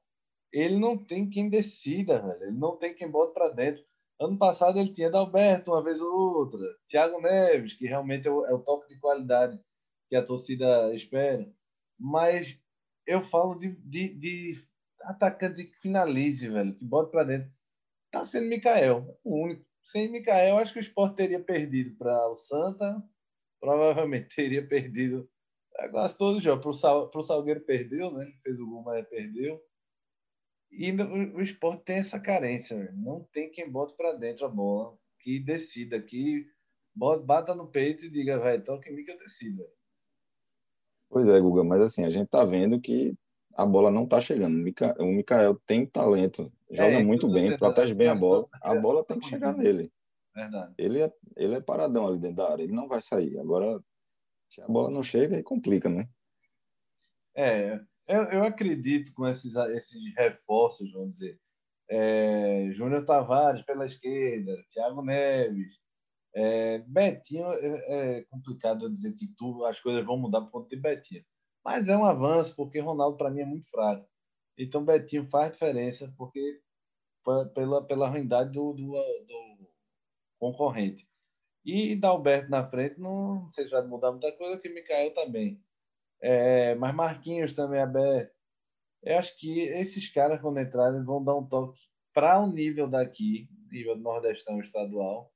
[0.50, 2.44] ele não tem quem decida, velho.
[2.44, 3.84] Ele não tem quem bota para dentro.
[4.18, 8.46] Ano passado ele tinha Dalberto uma vez ou outra, Thiago Neves, que realmente é o,
[8.46, 9.60] é o toque de qualidade
[10.08, 11.46] que a torcida espera.
[11.98, 12.58] Mas
[13.06, 14.69] eu falo de, de, de
[15.02, 17.52] atacante que finalize, velho, que bota para dentro.
[18.10, 22.36] Tá sendo Mikael, o único sem Mikael, acho que o Sport teria perdido para o
[22.36, 23.02] Santa,
[23.60, 25.28] provavelmente teria perdido
[25.90, 26.62] quase todo o jogo.
[26.62, 28.24] Para o Salgueiro perdeu, né?
[28.24, 29.60] Ele fez o gol, mas perdeu.
[30.70, 34.96] E no, o esporte tem essa carência, não tem quem bote para dentro a bola,
[35.18, 36.46] que decida, que
[36.94, 39.58] bata no peito e diga, velho, toca em mim que eu decido.
[39.58, 39.70] Véio.
[41.08, 43.16] Pois é, Guga, mas assim, a gente tá vendo que
[43.54, 44.56] a bola não tá chegando.
[44.98, 48.48] O Mikael tem talento, joga é, muito bem, protege bem a bola.
[48.62, 49.92] A bola tem que chegar nele.
[50.34, 50.74] Verdade.
[50.78, 53.38] Ele é, ele é paradão ali dentro da área, ele não vai sair.
[53.38, 53.82] Agora,
[54.48, 56.08] se a bola não chega, aí complica, né?
[57.36, 61.38] É, eu, eu acredito com esses, esses reforços, vamos dizer.
[61.88, 65.80] É, Júnior Tavares pela esquerda, Thiago Neves,
[66.34, 70.80] é, Betinho é, é, complicado dizer que tu, as coisas vão mudar por conta de
[70.80, 71.24] Betinho.
[71.64, 74.08] Mas é um avanço, porque Ronaldo, para mim, é muito fraco.
[74.58, 76.60] Então, Betinho faz diferença, porque
[77.54, 79.70] pela, pela ruindade do, do, do
[80.38, 81.08] concorrente.
[81.64, 85.62] E Dalberto na frente, não, não sei se vai mudar muita coisa, que Mikael também.
[86.20, 88.32] É, mas Marquinhos também aberto.
[89.02, 91.80] Eu acho que esses caras, quando entrarem, vão dar um toque
[92.12, 95.32] para o nível daqui, nível do Nordestão estadual,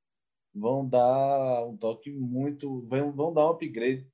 [0.54, 2.82] vão dar um toque muito.
[2.84, 4.06] vão, vão dar um upgrade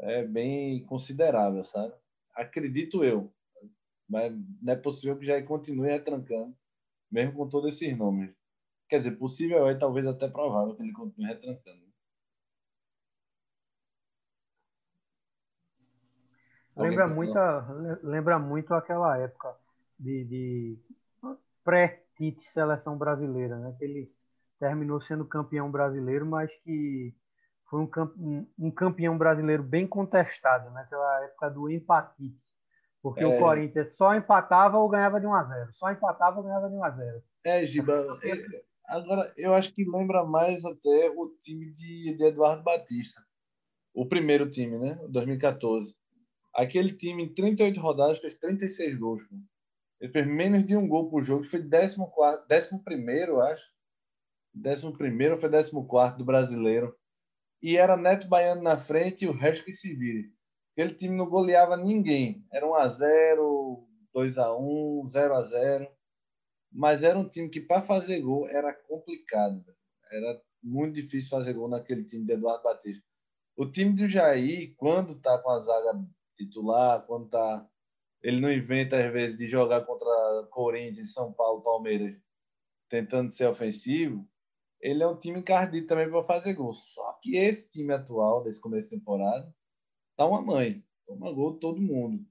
[0.00, 1.94] é, bem considerável, sabe?
[2.34, 3.32] Acredito eu.
[4.08, 4.32] Mas
[4.62, 6.56] não é possível que já continue retrancando,
[7.10, 8.30] mesmo com todos esses nomes.
[8.88, 11.88] Quer dizer, possível é, talvez até provável que ele continue retrancando.
[16.74, 17.34] Lembra muito,
[18.04, 19.56] lembra muito aquela época
[19.98, 20.78] de, de
[21.64, 23.74] pré-Tite seleção brasileira, né?
[23.76, 24.12] Que ele
[24.60, 27.14] terminou sendo campeão brasileiro, mas que
[27.68, 32.40] foi um, um campeão brasileiro bem contestado naquela época do empatite.
[33.02, 33.26] Porque é.
[33.26, 36.74] o Corinthians só empatava ou ganhava de 1 a 0 Só empatava ou ganhava de
[36.74, 38.06] 1 a 0 É, Giba.
[38.88, 43.22] Agora, eu acho que lembra mais até o time de, de Eduardo Batista.
[43.94, 44.98] O primeiro time, né?
[45.08, 45.94] 2014.
[46.54, 49.22] Aquele time, em 38 rodadas, fez 36 gols.
[50.00, 51.44] Ele fez menos de um gol por jogo.
[51.44, 52.10] Foi 14, 11,
[53.52, 53.72] acho.
[54.56, 54.96] 11
[55.38, 56.96] foi 14 do brasileiro.
[57.62, 60.32] E era Neto Baiano na frente e o resto que se vire.
[60.72, 62.46] Aquele time não goleava ninguém.
[62.52, 63.84] Era 1x0,
[64.14, 65.88] 2x1, 0x0.
[66.70, 69.64] Mas era um time que, para fazer gol, era complicado.
[70.10, 73.02] Era muito difícil fazer gol naquele time de Eduardo Batista.
[73.56, 76.00] O time do Jair, quando está com a zaga
[76.36, 77.68] titular, quando tá.
[78.22, 80.08] Ele não inventa, às vezes, de jogar contra
[80.50, 82.16] Corinthians, São Paulo, Palmeiras,
[82.88, 84.28] tentando ser ofensivo.
[84.80, 86.72] Ele é um time encardido também para fazer gol.
[86.74, 89.52] Só que esse time atual, desse começo de temporada,
[90.16, 90.84] tá uma mãe.
[91.06, 92.24] Toma gol todo mundo.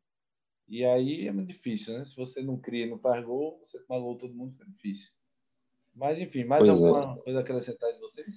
[0.67, 2.03] E aí é muito difícil, né?
[2.03, 5.11] Se você não cria e não faz gol, você toma gol todo mundo, fica difícil.
[5.95, 7.23] Mas, enfim, mais pois alguma é.
[7.23, 8.27] coisa a acrescentar de vocês?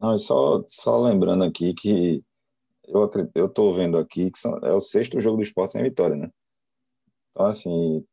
[0.00, 2.24] Não, só, só lembrando aqui que
[2.84, 6.16] eu eu estou vendo aqui que são, é o sexto jogo do esporte sem vitória,
[6.16, 6.30] né?
[7.30, 8.04] Então, assim,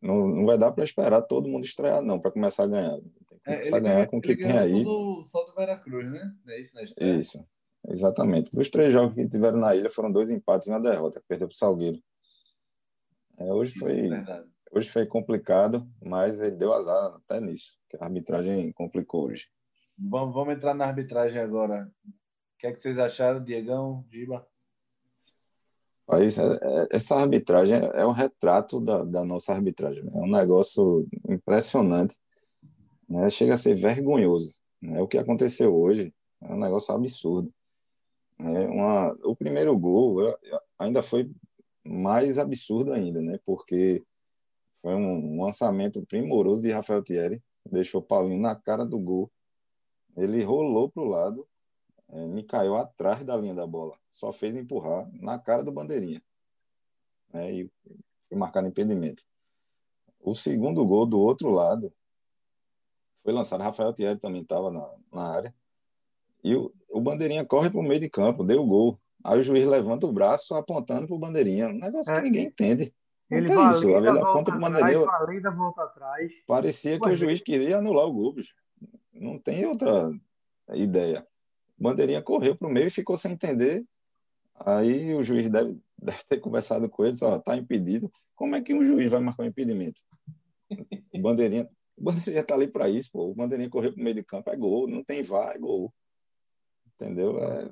[0.00, 2.96] não, não vai dar para esperar todo mundo estrear, não, para começar a ganhar.
[2.98, 4.84] Tem que é, começar é, a ganhar com o que tem aí.
[5.26, 6.34] Só do Veracruz, né?
[6.48, 6.84] É isso, né?
[7.18, 7.44] Isso,
[7.88, 8.50] exatamente.
[8.50, 11.54] Dos três jogos que tiveram na ilha, foram dois empates e uma derrota, perdeu para
[11.54, 11.98] o Salgueiro.
[13.38, 14.08] É, hoje foi.
[14.08, 14.48] Verdade.
[14.70, 19.48] Hoje foi complicado, mas ele deu azar até nisso, que a arbitragem complicou hoje.
[19.96, 21.90] Vamos, vamos entrar na arbitragem agora
[22.58, 24.46] que é que vocês acharam, Diegão, Giba?
[26.08, 30.02] Mas, é, é, essa arbitragem é um retrato da, da nossa arbitragem.
[30.04, 30.12] Né?
[30.14, 32.16] É um negócio impressionante.
[33.06, 33.28] Né?
[33.28, 34.58] Chega a ser vergonhoso.
[34.80, 35.00] Né?
[35.02, 37.52] O que aconteceu hoje é um negócio absurdo.
[38.40, 40.34] É uma, o primeiro gol
[40.78, 41.30] ainda foi
[41.84, 43.38] mais absurdo ainda, né?
[43.44, 44.02] porque
[44.80, 49.30] foi um lançamento primoroso de Rafael Thierry, deixou o Paulinho na cara do gol.
[50.16, 51.57] Ele rolou para o lado, é,
[52.10, 53.96] me caiu atrás da linha da bola.
[54.10, 56.22] Só fez empurrar na cara do bandeirinha.
[57.32, 57.70] É, e
[58.28, 59.22] foi marcado impedimento.
[60.20, 61.92] O segundo gol do outro lado
[63.22, 63.62] foi lançado.
[63.62, 65.54] Rafael Thierry também estava na, na área.
[66.42, 68.98] E o, o bandeirinha corre para o meio de campo, deu o gol.
[69.22, 71.68] Aí o juiz levanta o braço apontando para o bandeirinha.
[71.68, 72.16] Um negócio é.
[72.16, 72.94] que ninguém entende.
[73.30, 73.88] Ele é isso?
[73.90, 75.50] Ele aponta para o bandeirinha.
[75.50, 76.32] volta atrás.
[76.46, 78.32] Parecia que o juiz queria anular o gol.
[78.32, 78.54] Bicho.
[79.12, 80.10] Não tem outra
[80.72, 81.26] ideia.
[81.78, 83.84] Bandeirinha correu para o meio e ficou sem entender.
[84.54, 88.10] Aí o juiz deve, deve ter conversado com ele, só está impedido.
[88.34, 90.02] Como é que um juiz vai marcar um impedimento?
[91.20, 93.30] Bandeirinha, Bandeirinha está ali para isso, pô.
[93.30, 95.92] O Bandeirinha correu para o meio de campo, é gol, não tem vá, é gol.
[96.94, 97.38] Entendeu?
[97.38, 97.70] É,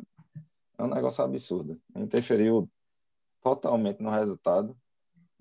[0.79, 1.81] é um negócio absurdo.
[1.95, 2.71] Interferiu
[3.43, 4.77] totalmente no resultado.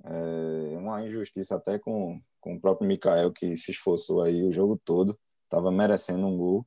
[0.04, 4.80] É uma injustiça até com, com o próprio Mikael, que se esforçou aí o jogo
[4.84, 6.66] todo, estava merecendo um gol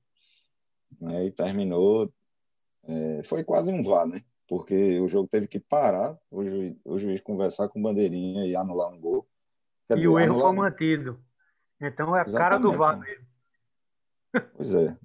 [1.00, 2.12] né, e terminou.
[2.84, 4.20] É, foi quase um vá, né?
[4.46, 8.56] Porque o jogo teve que parar, o juiz, o juiz conversar com o Bandeirinha e
[8.56, 9.28] anular um gol,
[9.86, 11.20] Quer e dizer, o erro foi mantido.
[11.80, 12.50] Então é a Exatamente.
[12.50, 13.26] cara do VAR mesmo.
[14.54, 14.96] Pois é.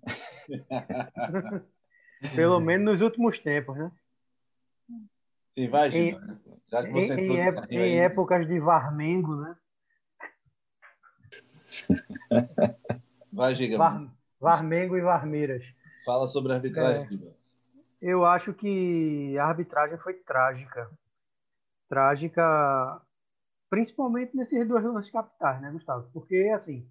[2.36, 3.92] Pelo menos nos últimos tempos, né?
[5.54, 6.20] Sim, vai, Gil.
[6.72, 7.38] Já que você em,
[7.70, 9.56] em, em épocas de Varmengo, né?
[13.32, 13.78] Vai, Giga.
[13.78, 14.12] Var,
[14.44, 15.64] Varmengo e Varmeiras.
[16.06, 17.34] Fala sobre a arbitragem, é,
[18.02, 20.92] Eu acho que a arbitragem foi trágica.
[21.88, 23.02] Trágica,
[23.70, 26.10] principalmente nesses dois lances capitais, né, Gustavo?
[26.12, 26.86] Porque, assim,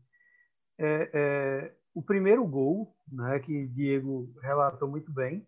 [0.79, 5.47] é, é, o primeiro gol, né, que Diego relatou muito bem,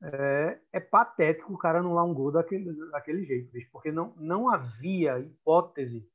[0.00, 5.18] é, é, patético o cara anular um gol daquele, daquele jeito, porque não, não havia
[5.18, 6.08] hipótese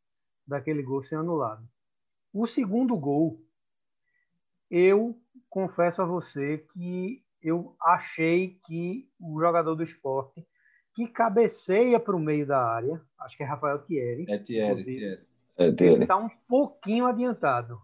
[0.48, 1.68] daquele gol ser anulado.
[2.34, 3.45] O segundo gol,
[4.70, 5.18] eu
[5.50, 10.46] confesso a você que eu achei que o jogador do esporte
[10.96, 14.26] que cabeceia para o meio da área, acho que é Rafael Thierry.
[14.30, 15.20] É Thierry, Thierry.
[15.58, 16.02] É, Thierry.
[16.04, 17.82] Está um pouquinho adiantado.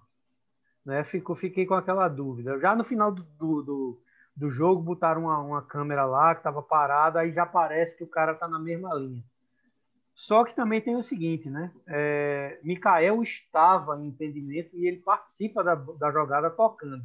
[0.86, 1.04] Né?
[1.04, 2.58] Fico, fiquei com aquela dúvida.
[2.60, 4.02] Já no final do, do, do,
[4.36, 8.08] do jogo, botaram uma, uma câmera lá que estava parada, aí já parece que o
[8.08, 9.24] cara está na mesma linha.
[10.22, 11.72] Só que também tem o seguinte, né?
[11.88, 17.04] É, Mikael estava em entendimento e ele participa da, da jogada tocando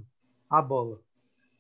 [0.51, 1.01] a bola.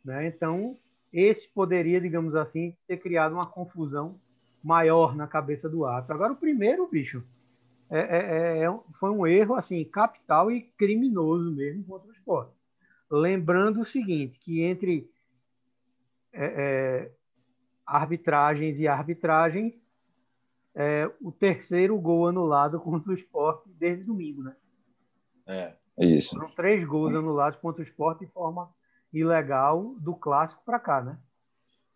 [0.04, 0.26] Né?
[0.26, 0.76] Então,
[1.10, 4.20] esse poderia, digamos assim, ter criado uma confusão
[4.62, 6.12] maior na cabeça do ato.
[6.12, 7.24] Agora, o primeiro, bicho,
[7.90, 12.52] é, é, é, foi um erro assim capital e criminoso mesmo contra o esporte.
[13.10, 15.10] Lembrando o seguinte, que entre
[16.34, 17.12] é, é,
[17.86, 19.85] arbitragens e arbitragens,
[20.76, 24.54] é, o terceiro gol anulado contra o esporte desde domingo, né?
[25.46, 25.74] É.
[25.98, 26.36] Isso.
[26.36, 28.68] Foram três gols anulados contra o esporte de forma
[29.10, 31.18] ilegal do clássico para cá, né?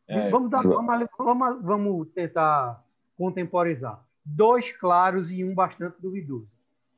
[0.09, 0.31] É.
[0.31, 2.83] Vamos, dar, vamos, vamos, vamos tentar
[3.17, 4.03] contemporizar.
[4.25, 6.49] Dois claros e um bastante duvidoso.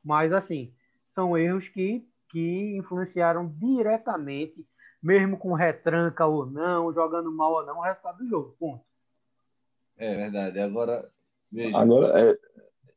[0.01, 0.73] Mas, assim,
[1.09, 4.65] são erros que, que influenciaram diretamente,
[5.01, 8.55] mesmo com retranca ou não, jogando mal ou não, o resultado do jogo.
[8.57, 8.85] Ponto.
[9.97, 10.59] É verdade.
[10.59, 11.11] Agora,
[11.53, 11.77] Veja.
[11.77, 12.31] Agora, é,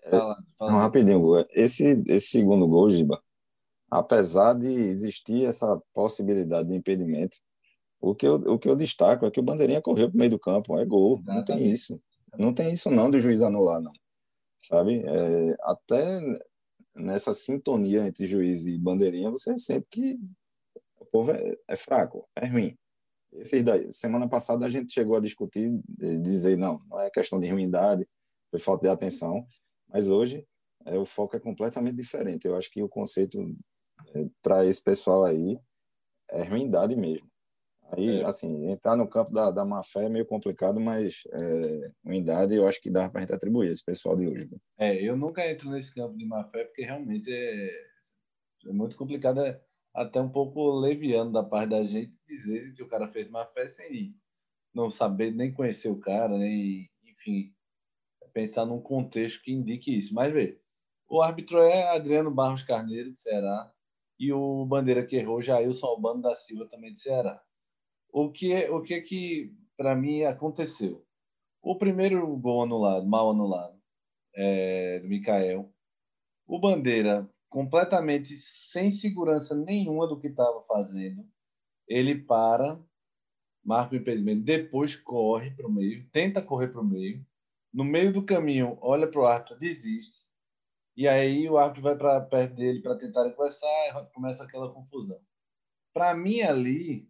[0.05, 0.73] é, fala, fala.
[0.73, 3.23] Não, rapidinho, esse, esse segundo gol, Giba,
[3.91, 7.37] apesar de existir essa possibilidade de impedimento,
[8.01, 10.31] o que eu, o que eu destaco é que o Bandeirinha correu para o meio
[10.31, 12.01] do campo, é gol, não tem isso.
[12.39, 13.93] Não tem isso não de juiz anular, não.
[14.59, 15.03] Sabe?
[15.07, 16.21] É, até
[16.95, 20.19] nessa sintonia entre juiz e bandeirinha, você sente que
[20.99, 22.77] o povo é, é fraco, é ruim.
[23.33, 25.79] Esses daí, semana passada a gente chegou a discutir,
[26.23, 28.07] dizer, não, não é questão de ruindade,
[28.51, 29.47] foi falta de atenção.
[29.89, 30.47] Mas hoje
[30.85, 32.47] é, o foco é completamente diferente.
[32.47, 33.39] Eu acho que o conceito
[34.15, 35.59] é, para esse pessoal aí
[36.31, 37.29] é ruindade mesmo.
[37.93, 38.25] Aí, é.
[38.25, 42.67] assim, entrar no campo da, da má fé é meio complicado, mas é, ruindade eu
[42.67, 44.51] acho que dá para a gente atribuir esse pessoal de hoje.
[44.77, 47.71] É, eu nunca entro nesse campo de má fé porque realmente é,
[48.67, 49.61] é muito complicado, é
[49.95, 53.69] até um pouco leviano da parte da gente dizer que o cara fez má fé
[53.69, 54.15] sem
[54.75, 57.55] não saber nem conhecer o cara, nem, enfim,
[58.37, 60.14] pensar num contexto que indique isso.
[60.14, 60.61] Mas vê,
[61.09, 63.72] o árbitro é Adriano Barros Carneiro, de Ceará,
[64.18, 67.43] e o bandeira que errou, Jailson Albano da Silva, também de Ceará.
[68.12, 71.03] O que é, o que, é que para mim, aconteceu?
[71.62, 73.80] O primeiro gol anulado, mal anulado,
[74.34, 75.72] é, do Mikael.
[76.47, 81.26] O Bandeira, completamente sem segurança nenhuma do que estava fazendo,
[81.89, 82.78] ele para,
[83.64, 87.24] marca o impedimento, depois corre para o meio, tenta correr para o meio,
[87.77, 90.24] no meio do caminho, olha para o árbitro, desiste.
[90.97, 95.20] E aí o árbitro vai para perto dele para tentar conversar começa aquela confusão.
[95.93, 97.07] Para mim, ali,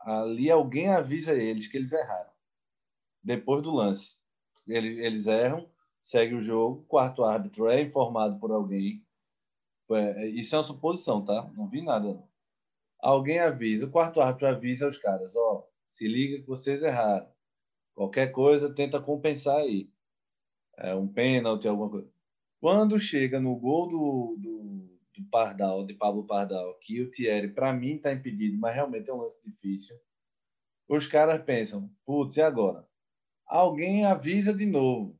[0.00, 2.30] ali alguém avisa eles que eles erraram.
[3.22, 4.16] Depois do lance.
[4.66, 5.70] Eles, eles erram,
[6.02, 9.06] segue o jogo, quarto árbitro é informado por alguém.
[9.90, 11.52] É, isso é uma suposição, tá?
[11.54, 12.18] Não vi nada.
[12.98, 17.30] Alguém avisa, o quarto árbitro avisa os caras, ó, oh, se liga que vocês erraram.
[17.94, 19.92] Qualquer coisa, tenta compensar aí
[20.78, 22.08] é, um pênalti, alguma coisa.
[22.60, 27.72] Quando chega no gol do, do, do Pardal, de Pablo Pardal, que o Thierry, para
[27.72, 29.96] mim, está impedido, mas realmente é um lance difícil,
[30.88, 32.86] os caras pensam, putz, e agora?
[33.46, 35.18] Alguém avisa de novo.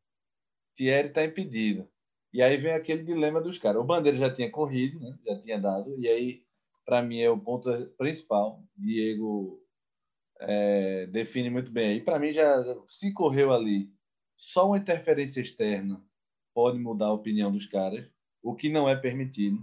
[0.74, 1.88] Thierry está impedido.
[2.32, 3.80] E aí vem aquele dilema dos caras.
[3.80, 5.16] O Bandeira já tinha corrido, né?
[5.26, 6.42] já tinha dado, e aí,
[6.84, 8.62] para mim, é o ponto principal.
[8.76, 9.62] Diego
[10.40, 11.96] é, define muito bem.
[11.96, 13.90] E para mim, já se correu ali
[14.38, 16.00] só uma interferência externa
[16.54, 18.08] pode mudar a opinião dos caras,
[18.40, 19.58] o que não é permitido.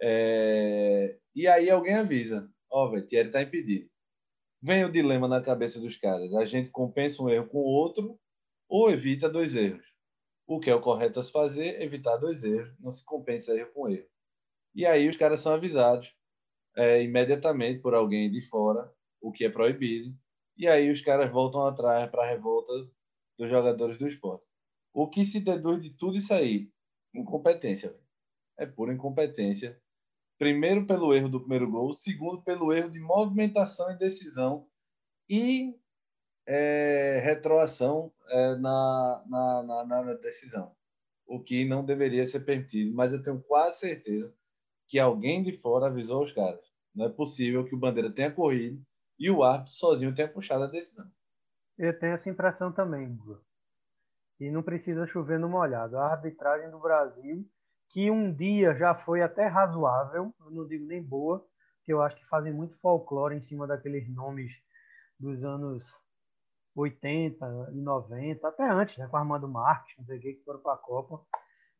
[0.00, 1.18] É...
[1.34, 3.90] E aí alguém avisa: Ó, oh, velho, Thierry está impedido.
[4.62, 8.18] Vem o dilema na cabeça dos caras: a gente compensa um erro com o outro
[8.68, 9.86] ou evita dois erros.
[10.46, 11.82] O que é o correto a se fazer?
[11.82, 14.08] Evitar dois erros, não se compensa erro com erro.
[14.74, 16.16] E aí os caras são avisados
[16.76, 18.90] é, imediatamente por alguém de fora,
[19.20, 20.16] o que é proibido,
[20.56, 22.72] e aí os caras voltam atrás para a revolta
[23.38, 24.46] dos jogadores do esporte.
[24.92, 26.70] O que se deduz de tudo isso aí?
[27.14, 27.96] Incompetência.
[28.58, 29.80] É pura incompetência.
[30.38, 31.92] Primeiro, pelo erro do primeiro gol.
[31.92, 34.66] Segundo, pelo erro de movimentação e decisão.
[35.28, 35.74] E
[36.46, 40.74] é, retroação é, na, na, na, na decisão.
[41.26, 42.94] O que não deveria ser permitido.
[42.94, 44.34] Mas eu tenho quase certeza
[44.88, 46.66] que alguém de fora avisou os caras.
[46.94, 48.82] Não é possível que o Bandeira tenha corrido
[49.18, 51.08] e o árbitro sozinho tenha puxado a decisão.
[51.78, 53.16] Eu tenho essa impressão também.
[54.40, 55.96] E não precisa chover no molhado.
[55.96, 57.48] A arbitragem do Brasil,
[57.90, 61.46] que um dia já foi até razoável, eu não digo nem boa,
[61.84, 64.52] que eu acho que fazem muito folclore em cima daqueles nomes
[65.18, 65.86] dos anos
[66.74, 70.60] 80 e 90, até antes, né, com Armando Marques, não sei o que, que foram
[70.60, 71.24] para a Copa,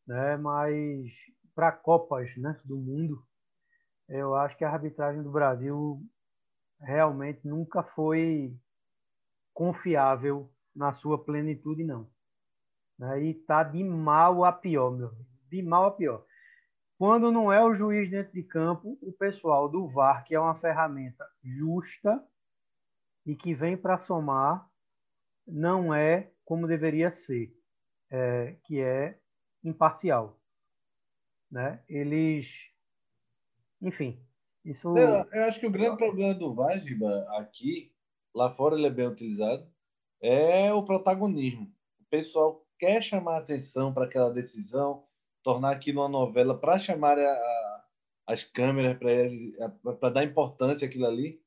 [0.07, 1.11] né, mas
[1.55, 3.23] para Copas né, do mundo,
[4.09, 6.01] eu acho que a arbitragem do Brasil
[6.81, 8.57] realmente nunca foi
[9.59, 12.09] confiável na sua plenitude, não.
[12.97, 13.25] Né?
[13.25, 15.11] E tá de mal a pior, meu
[15.51, 16.25] De mal a pior.
[16.97, 20.55] Quando não é o juiz dentro de campo, o pessoal do VAR, que é uma
[20.61, 22.25] ferramenta justa
[23.27, 24.65] e que vem para somar,
[25.45, 27.53] não é como deveria ser,
[28.11, 29.19] é, que é
[29.65, 30.41] imparcial.
[31.51, 31.83] Né?
[31.89, 32.49] Eles,
[33.83, 34.25] enfim,
[34.65, 34.97] isso.
[34.97, 36.81] Eu, eu acho que o grande problema do VAR,
[37.41, 37.93] aqui,
[38.39, 39.69] lá fora ele é bem utilizado,
[40.23, 41.65] é o protagonismo.
[42.01, 45.03] O pessoal quer chamar atenção para aquela decisão,
[45.43, 47.85] tornar aquilo uma novela para chamar a, a,
[48.29, 48.97] as câmeras
[49.99, 51.43] para dar importância àquilo ali.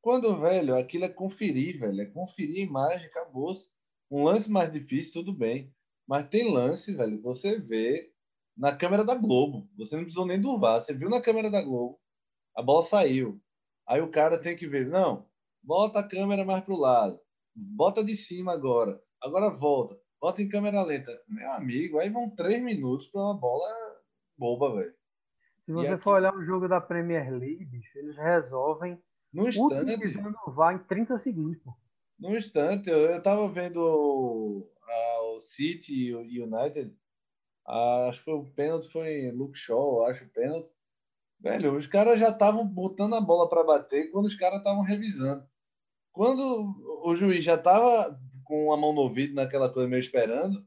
[0.00, 3.52] Quando, velho, aquilo é conferir, velho, é conferir a imagem, acabou.
[3.52, 3.68] -se.
[4.08, 5.74] Um lance mais difícil, tudo bem.
[6.06, 8.12] Mas tem lance, velho, você vê
[8.56, 9.68] na câmera da Globo.
[9.76, 10.80] Você não precisou nem do VAR.
[10.80, 11.98] Você viu na câmera da Globo,
[12.54, 13.40] a bola saiu.
[13.86, 15.26] Aí o cara tem que ver, não,
[15.66, 17.20] bota a câmera mais pro lado.
[17.54, 18.98] Bota de cima agora.
[19.20, 19.98] Agora volta.
[20.20, 21.12] Bota em câmera lenta.
[21.28, 23.66] Meu amigo, aí vão três minutos para uma bola
[24.38, 24.94] boba, velho.
[25.64, 26.02] Se você aqui...
[26.02, 29.02] for olhar o jogo da Premier League, bicho, eles resolvem
[29.32, 30.16] no instante.
[30.48, 31.74] Vai em 30 segundos, pô.
[32.18, 34.70] No instante, eu, eu tava vendo o,
[35.34, 36.94] o City e o United.
[38.08, 40.70] acho que foi o pênalti, foi Luke Shaw, acho o pênalti.
[41.38, 45.46] Velho, os caras já estavam botando a bola para bater quando os caras estavam revisando.
[46.16, 50.66] Quando o juiz já estava com a mão no ouvido, naquela coisa meio esperando,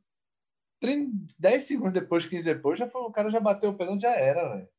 [0.80, 4.47] 10 segundos depois, 15 depois, já foi, o cara já bateu o pênalti, já era,
[4.47, 4.70] velho.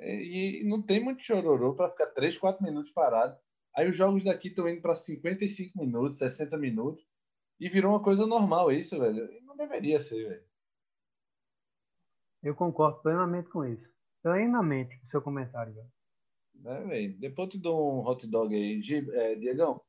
[0.00, 3.38] E, e, não tem muito chororô para ficar 3, 4 minutos parado.
[3.76, 7.06] Aí os jogos daqui estão indo para 55 minutos, 60 minutos.
[7.60, 9.32] E virou uma coisa normal isso, velho.
[9.32, 10.44] E não deveria ser, velho.
[12.42, 13.88] Eu concordo plenamente com isso.
[14.24, 16.90] Plenamente com o seu comentário, velho.
[16.90, 17.08] É.
[17.10, 18.82] Depois eu te dou um hot dog aí.
[19.12, 19.80] É, Diegão?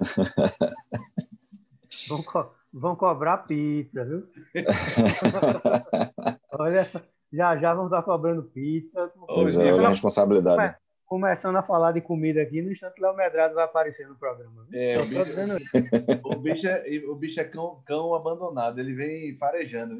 [2.08, 4.28] vão, co vão cobrar pizza, viu?
[6.52, 6.86] Olha,
[7.32, 9.12] já já vão estar cobrando pizza.
[9.26, 10.58] Pois é, olha a responsabilidade.
[10.58, 10.76] Né?
[11.06, 14.66] Começando a falar de comida aqui, no instante Léo Medrado vai aparecer no programa.
[14.68, 14.78] Viu?
[14.78, 15.24] É, o bicho,
[16.24, 19.96] o bicho, é, o bicho é cão, cão abandonado, ele vem farejando.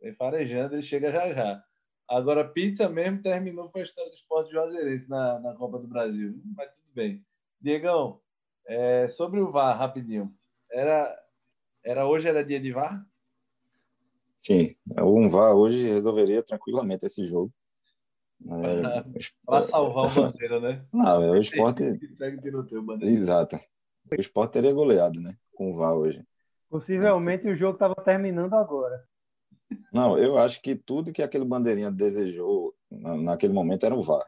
[0.00, 1.62] Vem farejando, ele chega já já.
[2.08, 6.40] Agora, pizza mesmo terminou com a história do esporte juazeirense na, na Copa do Brasil.
[6.56, 7.24] Mas tudo bem.
[7.60, 8.20] Diegão,
[8.66, 10.32] é, sobre o VAR, rapidinho.
[10.70, 11.14] Era,
[11.82, 13.04] era hoje era dia de VAR?
[14.40, 17.52] Sim, um VAR hoje resolveria tranquilamente esse jogo.
[18.42, 18.44] É,
[19.46, 20.84] Para salvar o bandeira, né?
[20.92, 21.82] Não, é o esporte.
[23.02, 23.58] Exato.
[24.10, 25.34] O esporte teria goleado, né?
[25.54, 26.22] Com o VAR hoje.
[26.68, 29.04] Possivelmente o jogo estava terminando agora.
[29.92, 34.26] Não, eu acho que tudo que aquele bandeirinha desejou naquele momento era o VAR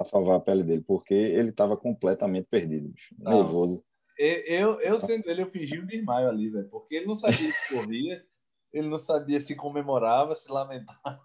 [0.00, 3.84] para salvar a pele dele, porque ele estava completamente perdido, bicho, nervoso.
[4.18, 7.74] Eu, eu sendo ele, eu fingi um desmaio ali, velho, porque ele não sabia se
[7.74, 8.24] corria,
[8.72, 11.20] ele não sabia se comemorava, se lamentava.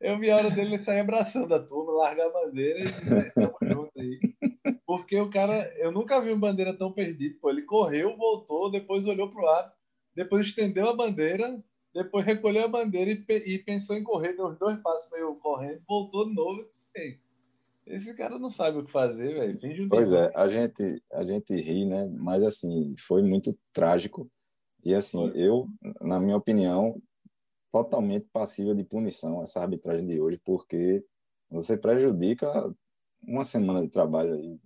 [0.00, 4.18] Eu vi a hora dele sair abraçando a turma, largar a bandeira e junto aí.
[4.86, 7.38] Porque o cara, eu nunca vi um bandeira tão perdido.
[7.38, 9.70] Pô, ele correu, voltou, depois olhou pro lado,
[10.16, 11.62] depois estendeu a bandeira,
[11.94, 15.82] depois recolheu a bandeira e, e pensou em correr, deu os dois passos meio correndo,
[15.86, 16.64] voltou de novo.
[16.64, 16.84] Disse,
[17.86, 19.88] esse cara não sabe o que fazer, velho.
[19.88, 22.06] pois é, a gente, a gente ri, né?
[22.18, 24.30] Mas assim, foi muito trágico.
[24.84, 25.66] E assim, eu,
[26.00, 27.00] na minha opinião,
[27.72, 31.04] totalmente passível de punição essa arbitragem de hoje, porque
[31.50, 32.48] você prejudica
[33.22, 34.58] uma semana de trabalho aí.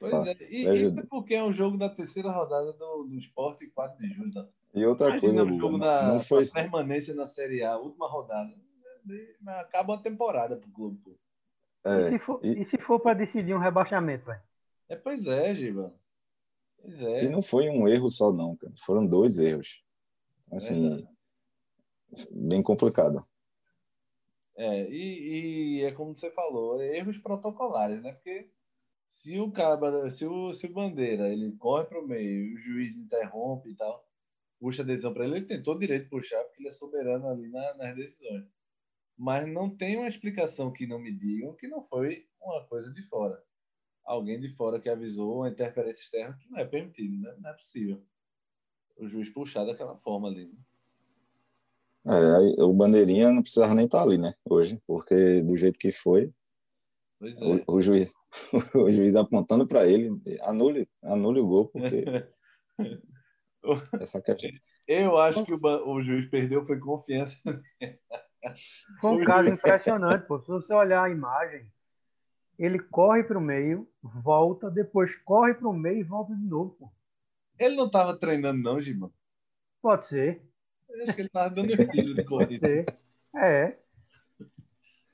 [0.00, 3.66] Pois é, e, isso é porque é um jogo da terceira rodada do, do Esporte
[3.68, 4.30] 4 de julho.
[4.34, 4.48] Né?
[4.74, 6.46] E outra Imagina coisa, um jogo da, não foi...
[6.48, 8.50] permanência na Série A, última rodada.
[9.46, 10.98] Acaba a temporada pro clube.
[11.84, 12.64] É, e se for, e...
[12.78, 14.40] for para decidir um rebaixamento, velho?
[14.88, 15.94] É, pois é, Giba.
[16.80, 17.24] Pois é.
[17.24, 18.72] E não foi um erro só, não, cara.
[18.78, 19.82] Foram dois erros.
[20.50, 21.06] Assim,
[22.12, 23.26] é bem complicado.
[24.56, 28.12] É, e, e, é como você falou, erros protocolares, né?
[28.12, 28.50] Porque
[29.08, 32.96] se o cabra, se o, se o bandeira ele corre para o meio, o juiz
[32.96, 34.06] interrompe e tal,
[34.60, 36.72] puxa a decisão para ele, ele tem todo o direito de puxar, porque ele é
[36.72, 38.44] soberano ali na, nas decisões.
[39.22, 43.00] Mas não tem uma explicação que não me digam que não foi uma coisa de
[43.02, 43.40] fora.
[44.04, 47.32] Alguém de fora que avisou uma interferência externa que não é permitido, né?
[47.38, 48.02] Não é possível.
[48.96, 50.46] O juiz puxar daquela forma ali.
[50.46, 50.58] Né?
[52.04, 54.34] É, o Bandeirinha não precisava nem estar tá ali, né?
[54.44, 56.34] Hoje, porque do jeito que foi,
[57.22, 57.26] é.
[57.68, 58.12] o, o, juiz,
[58.74, 62.04] o juiz apontando para ele, anule, anule o gol, porque
[64.00, 64.50] essa questão.
[64.88, 67.38] Eu acho que o, o juiz perdeu foi confiança.
[69.00, 70.40] Foi um caso impressionante, pô.
[70.40, 71.70] Se você olhar a imagem,
[72.58, 76.70] ele corre para o meio, volta, depois corre para o meio e volta de novo,
[76.78, 76.92] pô.
[77.58, 79.12] Ele não estava treinando, não, Gima?
[79.80, 80.42] Pode ser.
[80.88, 82.68] Eu acho que ele estava dando tiro de corrida.
[83.34, 83.78] É.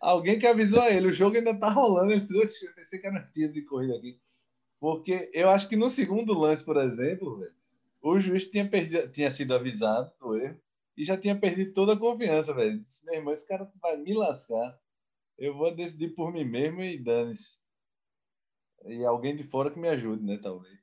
[0.01, 2.13] Alguém que avisou a ele, o jogo ainda está rolando.
[2.13, 4.21] Ele falou, eu pensei que era um tiro de corrida aqui.
[4.81, 7.53] Porque eu acho que no segundo lance, por exemplo, velho,
[8.01, 10.61] o juiz tinha, perdido, tinha sido avisado do erro
[10.99, 12.81] e já tinha perdido toda a confiança, velho.
[12.81, 14.77] Disse, meu irmão, esse cara vai me lascar.
[15.39, 17.61] Eu vou decidir por mim mesmo e dane-se.
[18.85, 20.77] E alguém de fora que me ajude, né, talvez.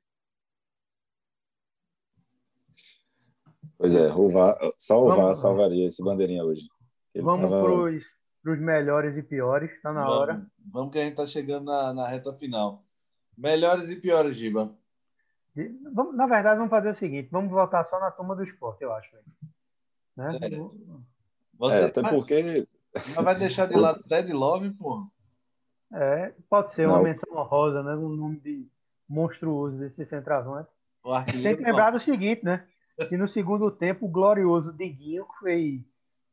[3.76, 6.66] Pois é, rouvar, salvar, vamos, salvaria esse bandeirinha hoje.
[7.14, 7.62] Ele vamos tava...
[7.62, 10.46] para os melhores e piores, está na vamos, hora.
[10.72, 12.82] Vamos que a gente está chegando na, na reta final.
[13.36, 14.74] Melhores e piores, Giba.
[16.14, 19.14] Na verdade, vamos fazer o seguinte: vamos voltar só na turma do esporte, eu acho.
[20.16, 20.26] Né?
[21.58, 22.66] Você, é, até mas, porque.
[22.94, 25.06] Mas vai deixar de lado Ted Love, pô.
[25.92, 27.94] É, pode ser uma menção honrosa, né?
[27.94, 28.66] Um nome de
[29.08, 30.68] monstruoso desse centroavante.
[31.42, 32.66] Tem que lembrar do seguinte, né?
[33.10, 35.84] E no segundo tempo, o glorioso Diguinho, que foi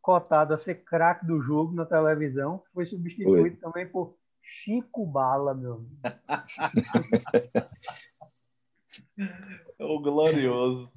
[0.01, 5.86] cotado a ser craque do jogo na televisão, foi substituído também por Chico Bala, meu
[9.79, 10.91] o glorioso.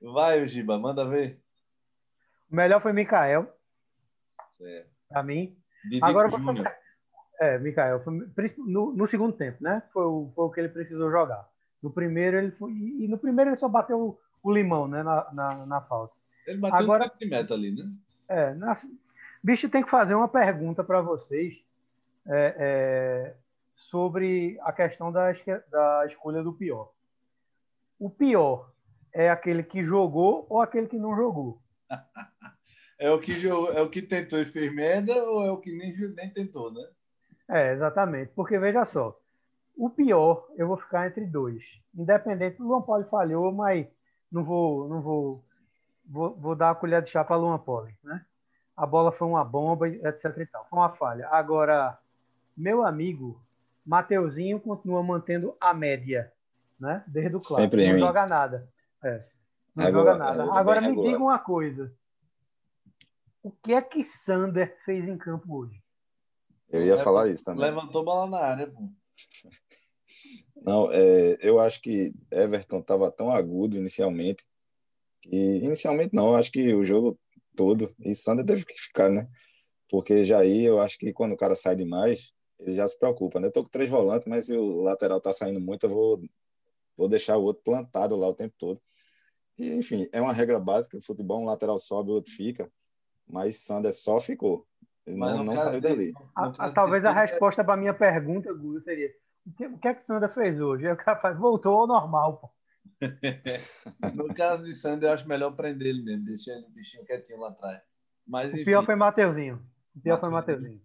[0.00, 1.42] Vai, Giba, manda ver.
[2.50, 3.52] O melhor foi Mikael.
[4.60, 4.86] É.
[5.08, 5.56] Pra mim.
[5.84, 6.40] Didi Agora vou
[7.40, 8.02] É, Mikael.
[8.02, 8.28] Foi,
[8.58, 9.82] no, no, segundo tempo, né?
[9.92, 11.48] Foi o, foi o que ele precisou jogar.
[11.82, 12.72] No primeiro ele foi.
[12.72, 16.14] E no primeiro ele só bateu o limão, né, na, na, na falta.
[16.46, 17.90] Ele bateu Agora, um meta ali, né?
[18.28, 18.76] É, na,
[19.42, 21.62] bicho, tem que fazer uma pergunta para vocês
[22.26, 23.36] é, é,
[23.74, 25.32] sobre a questão da,
[25.70, 26.92] da escolha do pior.
[27.98, 28.70] O pior
[29.12, 31.60] é aquele que jogou ou aquele que não jogou?
[32.98, 35.72] é o que jogou, é o que tentou e fez merda ou é o que
[35.72, 36.84] nem, nem tentou, né?
[37.48, 38.32] É, exatamente.
[38.34, 39.18] Porque veja só,
[39.76, 41.62] o pior eu vou ficar entre dois.
[41.94, 43.86] Independente, o Luan Paulo falhou, mas
[44.30, 45.44] não vou, não vou,
[46.06, 48.24] vou, vou dar a colher de chá para Luan Poli, né?
[48.76, 50.66] A bola foi uma bomba, etc e tal.
[50.68, 51.28] Foi uma falha.
[51.30, 51.98] Agora,
[52.56, 53.40] meu amigo,
[53.84, 56.32] Mateuzinho continua mantendo a média,
[56.78, 57.02] né?
[57.06, 57.60] Desde o clássico.
[57.60, 58.68] Sempre não joga nada.
[59.02, 59.24] É,
[59.78, 60.58] não agora, joga nada.
[60.58, 61.94] Agora me diga uma coisa.
[63.42, 65.82] O que é que Sander fez em campo hoje?
[66.68, 67.62] Eu ia falar isso também.
[67.62, 68.90] Levantou bola na área, pô.
[70.60, 74.44] Não, é, eu acho que Everton estava tão agudo inicialmente
[75.20, 77.18] que inicialmente não, acho que o jogo
[77.54, 79.28] todo e Sander teve que ficar, né?
[79.88, 83.48] Porque Jair, eu acho que quando o cara sai demais, ele já se preocupa, né?
[83.48, 86.22] Eu tô com três volantes, mas se o lateral tá saindo muito, eu vou
[86.96, 88.80] vou deixar o outro plantado lá o tempo todo.
[89.58, 92.70] E, enfim, é uma regra básica futebol, um lateral sobe, o outro fica,
[93.26, 94.66] mas Sander só ficou.
[95.06, 96.12] Ele não, não saiu dali.
[96.36, 99.10] A, a, talvez a resposta para a minha pergunta, Guga, seria
[99.46, 100.90] o que, o que é que Sander fez hoje?
[100.90, 102.50] O cara voltou ao normal, pô.
[104.14, 107.48] no caso de Sander, eu acho melhor prender ele mesmo, deixar ele bichinho quietinho lá
[107.48, 107.80] atrás.
[108.26, 109.62] Mas, enfim, o pior foi Mateuzinho.
[109.96, 110.82] O pior foi Mateuzinho.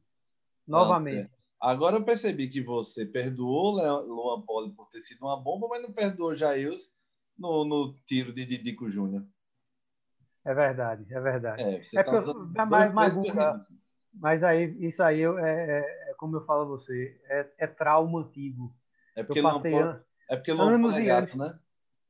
[0.65, 1.29] Novamente.
[1.29, 1.29] É.
[1.59, 3.71] Agora eu percebi que você perdoou
[4.05, 6.91] Luan Poli por ter sido uma bomba, mas não perdoou Jails
[7.43, 9.25] no, no tiro de Didico Júnior.
[10.45, 11.61] É verdade, é verdade.
[11.61, 13.13] É, você é tá eu, mais, mais
[14.13, 18.21] mas aí, isso aí é, é, é, como eu falo a você, é, é trauma
[18.21, 18.73] antigo.
[19.15, 20.03] É porque eu passei não, an...
[20.29, 21.59] é porque não anos e gato, anos, né?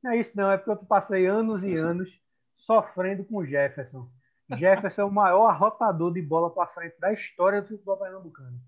[0.02, 0.50] Não é isso, não.
[0.50, 2.20] É porque eu passei anos e anos
[2.54, 4.08] sofrendo com Jefferson.
[4.56, 8.60] Jefferson é o maior arrotador de bola para frente da história do futebol pernambucano.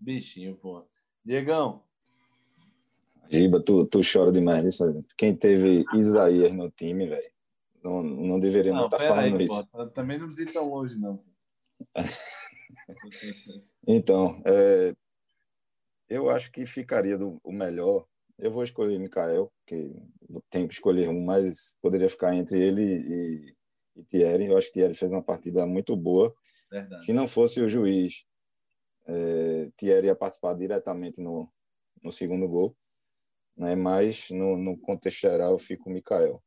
[0.00, 0.84] Bichinho, pô.
[1.24, 1.84] Diegão.
[3.28, 5.04] Giba, tu, tu chora demais nisso.
[5.16, 7.30] Quem teve Isaías no time, velho,
[7.82, 9.66] não, não deveria não, estar tá falando aí, isso.
[9.68, 11.22] Pô, também não precisa ir tão longe, não.
[13.86, 14.94] então, é,
[16.08, 18.06] eu acho que ficaria do, o melhor.
[18.38, 19.94] Eu vou escolher Mikael, que
[20.50, 23.54] tenho que escolher um, mas poderia ficar entre ele e,
[23.96, 24.46] e Thierry.
[24.46, 26.34] Eu acho que Thierry fez uma partida muito boa.
[26.70, 27.04] Verdade.
[27.04, 28.24] Se não fosse o juiz,
[29.06, 31.50] é, Thierry ia participar diretamente no,
[32.02, 32.76] no segundo gol.
[33.56, 33.74] Né?
[33.74, 36.42] Mas no, no contexto geral, eu fico com o Mikael.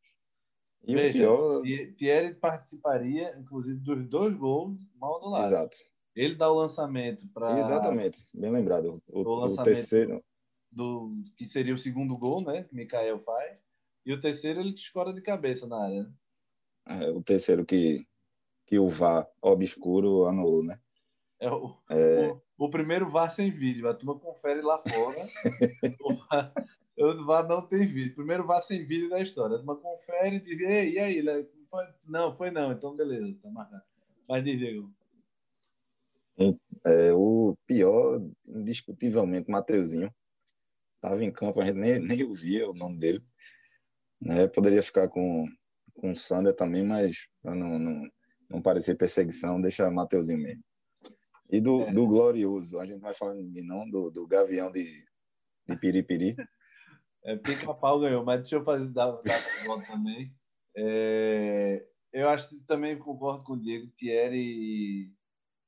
[0.88, 1.94] E Veja, o pior...
[1.96, 5.48] Thierry participaria, inclusive, dos dois gols mal do lado.
[5.48, 5.78] Exato.
[6.16, 7.60] Ele dá o lançamento para.
[7.60, 8.94] Exatamente, bem lembrado.
[9.08, 10.24] O, o, o terceiro.
[10.72, 12.64] Do, que seria o segundo gol, né?
[12.64, 13.58] Que Mikael faz.
[14.06, 16.04] E o terceiro ele escora de cabeça na área.
[16.04, 16.14] Né?
[16.88, 18.06] É, o terceiro que,
[18.66, 20.80] que o VAR obscuro anulou, né?
[21.40, 22.30] É o, é...
[22.30, 23.90] o, o primeiro VAR sem vídeo.
[23.90, 25.18] A turma confere lá fora.
[26.02, 26.54] o VAR
[26.98, 28.16] não tem vídeo.
[28.16, 29.58] Primeiro VAR sem vídeo da história.
[29.58, 31.24] Turma confere e diz: e aí?
[31.70, 31.86] Foi?
[32.08, 32.72] Não, foi não.
[32.72, 33.84] Então, beleza, tá marcado.
[34.28, 34.92] Mas diz, Diego.
[36.86, 40.14] É, o pior, indiscutivelmente, Mateuzinho.
[40.96, 43.24] Estava em campo, a gente nem, nem ouvia o nome dele.
[44.20, 44.48] Né?
[44.48, 45.46] Poderia ficar com,
[45.94, 48.10] com o Sander também, mas para não, não,
[48.50, 50.64] não parecer perseguição, deixa Mateuzinho mesmo.
[51.50, 51.94] E do, é.
[51.94, 55.06] do glorioso, a gente vai falar ninguém não, do, do Gavião de,
[55.68, 56.36] de Piripiri.
[57.26, 60.32] É, Pica-Pau ganhou, mas deixa eu fazer dar, dar volta também.
[60.78, 65.12] É, eu acho que também concordo com o Diego, Thierry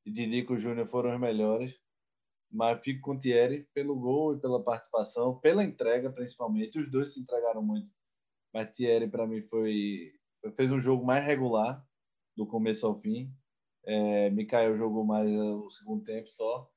[0.05, 1.75] e Dinico Júnior foram os melhores,
[2.51, 6.79] mas fico com o Thierry pelo gol e pela participação, pela entrega principalmente.
[6.79, 7.89] Os dois se entregaram muito,
[8.53, 10.13] mas Thierry para mim foi
[10.55, 11.83] fez um jogo mais regular
[12.35, 13.33] do começo ao fim.
[13.83, 16.69] É, Mikael jogou mais é, o segundo tempo só.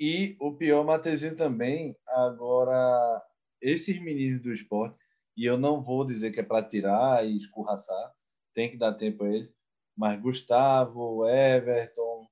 [0.00, 1.96] E o pior, Mateuzinho também.
[2.08, 3.22] Agora,
[3.60, 4.98] esses meninos do esporte,
[5.36, 8.14] e eu não vou dizer que é para tirar e escorraçar,
[8.54, 9.52] tem que dar tempo a ele.
[9.96, 12.26] Mas Gustavo, Everton,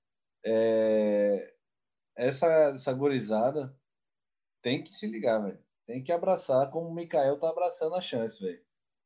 [0.45, 1.55] é,
[2.16, 3.77] essa, essa gorizada
[4.62, 5.62] tem que se ligar, velho.
[5.87, 8.62] Tem que abraçar como o Mikael tá abraçando a chance, velho.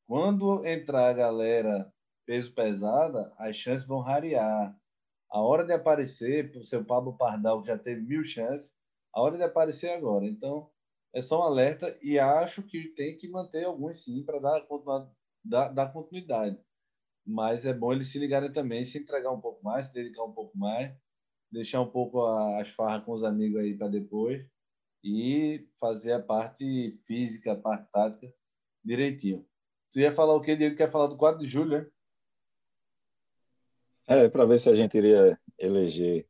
[0.07, 1.93] Quando entrar a galera
[2.25, 4.77] peso pesada, as chances vão rarear.
[5.31, 8.71] A hora de aparecer, o seu Pablo Pardal, que já teve mil chances,
[9.13, 10.27] a hora de aparecer agora.
[10.27, 10.71] Então,
[11.13, 14.67] é só um alerta e acho que tem que manter alguns sim para dar,
[15.45, 16.59] dar, dar continuidade.
[17.27, 20.33] Mas é bom eles se ligarem também, se entregar um pouco mais, se dedicar um
[20.33, 20.95] pouco mais
[21.51, 24.45] deixar um pouco as farras com os amigos aí para depois
[25.03, 28.33] e fazer a parte física, a parte tática
[28.85, 29.47] direitinho.
[29.91, 30.77] Tu ia falar o que, Diego?
[30.77, 31.87] Quer falar do 4 de julho, né?
[34.07, 36.27] É, para ver se a gente iria eleger,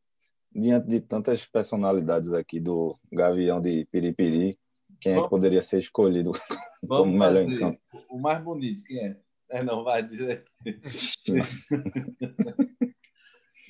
[0.50, 4.58] diante de tantas personalidades aqui do Gavião de Piripiri,
[5.00, 5.24] quem Vamos...
[5.24, 6.32] é que poderia ser escolhido
[6.86, 7.80] como melhor em campo?
[8.10, 9.16] O mais bonito, quem é?
[9.50, 10.44] É, não, vai dizer.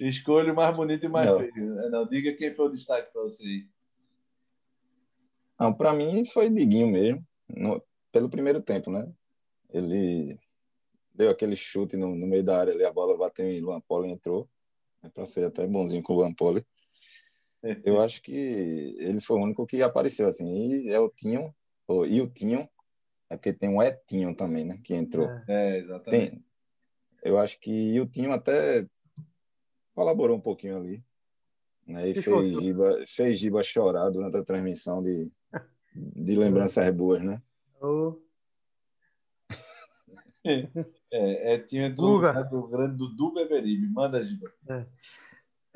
[0.01, 1.39] Escolha o mais bonito e mais não.
[1.39, 1.79] feio.
[1.81, 3.67] É, não, diga quem foi o destaque para você aí.
[5.59, 9.11] Não, para mim foi Diguinho mesmo, no, pelo primeiro tempo, né?
[9.71, 10.39] Ele
[11.13, 14.09] deu aquele chute no, no meio da área ali, a bola bateu em Luan Poli
[14.09, 14.49] e entrou.
[15.03, 16.65] É para ser até bonzinho com o Luan Poli.
[17.85, 20.85] Eu acho que ele foi o único que apareceu assim.
[20.85, 21.55] E é o Tinho,
[22.09, 22.69] e o Tinho,
[23.29, 24.81] é porque tem um Etinho também, né?
[24.83, 25.29] Que entrou.
[25.49, 26.31] É, exatamente.
[26.31, 26.45] Tem,
[27.23, 28.87] eu acho que o Tinho até
[29.95, 31.05] colaborou um pouquinho ali.
[31.87, 32.11] Né?
[32.11, 35.33] E fez Giba, fez Giba chorar durante a transmissão de,
[35.95, 37.43] de lembranças boas, né?
[37.81, 38.17] Oh.
[41.11, 43.87] É, é, tinha do, né, do grande Dudu Beberibe.
[43.89, 44.53] Manda, Giba.
[44.69, 44.87] É.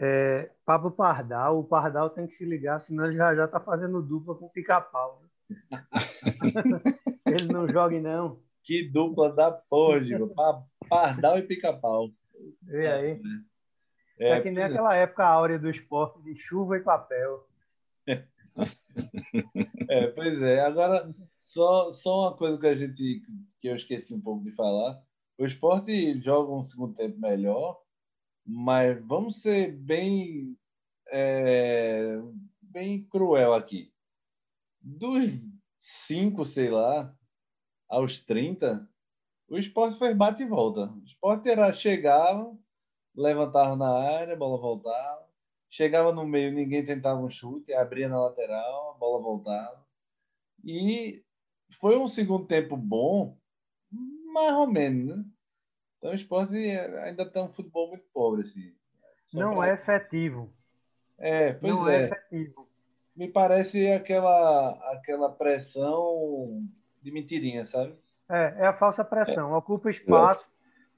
[0.03, 4.03] É, Pablo Pardal, o Pardal tem que se ligar, senão ele já já tá fazendo
[4.03, 5.23] dupla com o pica-pau.
[5.71, 5.87] Né?
[7.27, 8.41] ele não joga, não.
[8.65, 10.29] Que dupla da porra, Giba.
[10.89, 12.11] Pardal e pica-pau.
[12.69, 13.11] E aí?
[13.13, 13.53] É.
[14.19, 14.67] É, é que nem é.
[14.67, 17.47] aquela época áurea do esporte de chuva e papel.
[19.89, 20.61] É, pois é.
[20.61, 23.23] Agora, só, só uma coisa que a gente
[23.59, 25.01] que eu esqueci um pouco de falar.
[25.39, 27.81] O esporte joga um segundo tempo melhor,
[28.45, 30.57] mas vamos ser bem,
[31.11, 32.17] é,
[32.61, 33.93] bem cruel aqui.
[34.81, 35.27] Dos
[35.79, 37.17] cinco, sei lá,
[37.89, 38.89] aos 30,
[39.49, 40.91] o esporte fez bate e volta.
[40.93, 42.57] O esporte era, chegava,
[43.15, 45.29] levantava na área, a bola voltava.
[45.69, 49.87] Chegava no meio, ninguém tentava um chute, abria na lateral, a bola voltava.
[50.65, 51.25] E
[51.71, 53.39] foi um segundo tempo bom,
[54.33, 55.25] mais ou menos, né?
[56.03, 56.57] Então o esporte
[57.05, 58.75] ainda está um futebol muito pobre, assim.
[59.35, 59.69] Não pra...
[59.69, 60.53] é efetivo.
[61.17, 61.95] É, pois Não é.
[61.95, 62.69] é efetivo.
[63.15, 66.61] me parece aquela, aquela pressão
[67.01, 67.97] de mentirinha, sabe?
[68.29, 69.55] É, é a falsa pressão.
[69.55, 69.57] É.
[69.57, 70.45] Ocupa espaço,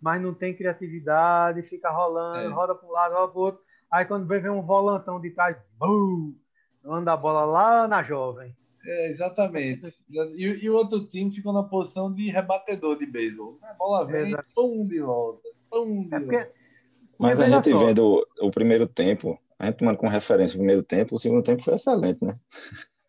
[0.01, 2.55] mas não tem criatividade, fica rolando, é.
[2.55, 3.63] roda para um lado, roda para o outro.
[3.91, 6.35] Aí quando vê, vem um volantão de trás, bum,
[6.83, 8.57] anda a bola lá na jovem.
[8.87, 9.95] É, exatamente.
[10.37, 13.59] E, o outro time ficou na posição de rebatedor de beisebol.
[13.63, 14.45] A bola vem, Exato.
[14.55, 15.49] pum, de volta.
[15.71, 16.53] Pum, de é porque, volta.
[17.19, 17.79] Mas a gente só.
[17.79, 21.63] vendo o, primeiro tempo, a gente tomando como referência o primeiro tempo, o segundo tempo
[21.63, 22.35] foi excelente, né?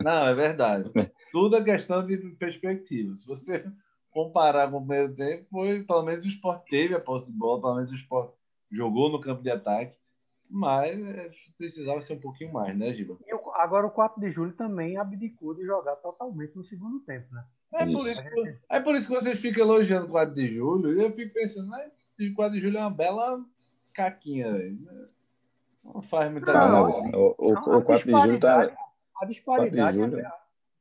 [0.01, 0.89] Não, é verdade.
[1.31, 3.15] Tudo é questão de perspectiva.
[3.15, 3.65] Se você
[4.11, 7.59] comparar com o primeiro tempo, foi pelo menos o esporte teve a posse de bola,
[7.59, 8.33] pelo menos o esporte
[8.71, 9.97] jogou no campo de ataque,
[10.49, 13.17] mas é, precisava ser um pouquinho mais, né, Giba?
[13.25, 17.43] E agora o 4 de julho também abdicou de jogar totalmente no segundo tempo, né?
[17.73, 18.23] É por isso,
[18.69, 21.69] é por isso que vocês ficam elogiando o 4 de julho, e eu fico pensando,
[21.69, 23.43] né, o 4 de julho é uma bela
[23.93, 24.77] caquinha, velho.
[25.83, 27.17] Não faz muita coisa.
[27.17, 28.71] O, o, o 4 de julho tá.
[29.21, 30.31] A disparidade, de é,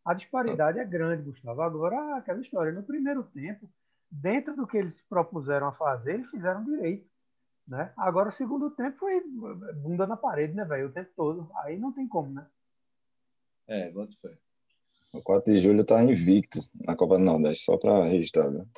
[0.05, 1.62] a disparidade é grande, Gustavo.
[1.62, 3.69] Agora, aquela história, no primeiro tempo,
[4.11, 7.09] dentro do que eles propuseram a fazer, eles fizeram direito.
[7.67, 7.93] Né?
[7.97, 9.23] Agora, o segundo tempo foi
[9.77, 10.89] bunda na parede, né, velho?
[10.89, 11.51] O tempo todo.
[11.62, 12.47] Aí não tem como, né?
[13.67, 14.37] É, boto fé.
[15.12, 18.69] O 4 de julho tá invicto na Copa do Nordeste, só para registrar, viu?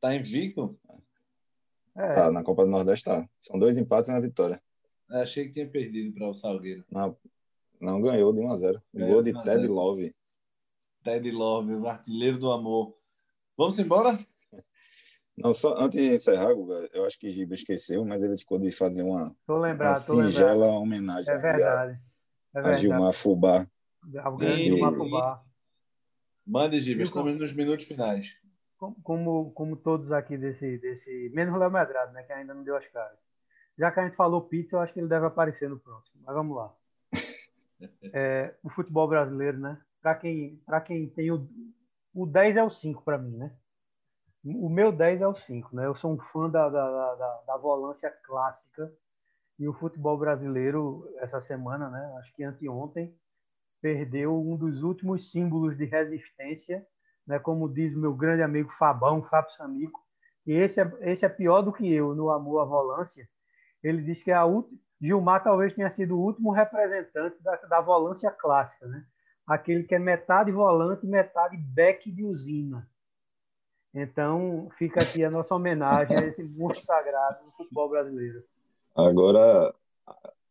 [0.00, 0.78] Tá invicto?
[1.96, 2.14] É.
[2.14, 3.28] Tá, na Copa do Nordeste tá.
[3.38, 4.62] São dois empates e uma vitória.
[5.08, 6.84] Eu achei que tinha perdido para o Salgueiro.
[6.90, 7.16] Não,
[7.80, 8.82] não ganhou de 1 a 0.
[8.94, 10.14] Gol de Ted Love.
[11.02, 12.96] Ted Love, o artilheiro do amor.
[13.56, 14.18] Vamos embora?
[15.36, 18.70] Não, só antes de encerrar, Guga, eu acho que Giba esqueceu, mas ele ficou de
[18.70, 22.00] fazer uma, tô lembrado, uma singela homenagem é verdade,
[22.54, 22.76] é verdade.
[22.76, 23.66] a Gilmar Fubá.
[24.38, 25.42] Grande Gilmar Fubá.
[26.46, 28.36] Mande, Giba, estamos nos minutos finais
[29.02, 31.30] como, como todos aqui desse, desse.
[31.34, 32.22] Menos o Léo Medrado, né?
[32.22, 33.18] Que ainda não deu as caras.
[33.78, 36.22] Já que a gente falou pizza, eu acho que ele deve aparecer no próximo.
[36.24, 36.74] Mas vamos lá.
[38.14, 39.78] É, o futebol brasileiro, né?
[40.00, 41.46] Para quem, quem tem o.
[42.14, 43.52] O 10 é o 5 para mim, né?
[44.44, 45.86] O meu 10 é o 5, né?
[45.86, 48.92] Eu sou um fã da, da, da, da volância clássica.
[49.58, 52.14] E o futebol brasileiro, essa semana, né?
[52.18, 53.16] Acho que anteontem,
[53.80, 56.86] perdeu um dos últimos símbolos de resistência
[57.26, 60.00] né, como diz o meu grande amigo Fabão, Fábio Samico,
[60.46, 63.26] e esse é, esse é pior do que eu no Amor à Volância.
[63.82, 64.44] Ele diz que a
[65.00, 69.04] Gilmar talvez tenha sido o último representante da, da volância clássica, né?
[69.46, 72.86] aquele que é metade volante metade back de usina.
[73.94, 78.42] Então, fica aqui a nossa homenagem a esse monstro sagrado do futebol brasileiro.
[78.96, 79.72] Agora,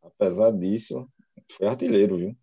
[0.02, 1.10] apesar disso,
[1.52, 2.38] foi artilheiro, viu?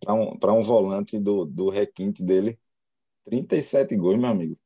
[0.00, 2.58] Para um, um volante do, do requinte dele,
[3.26, 4.58] 37 gols, meu amigo.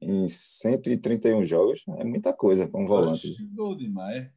[0.00, 1.84] Em 131 jogos.
[1.96, 3.34] É muita coisa para um volante.
[3.54, 4.28] Gol demais.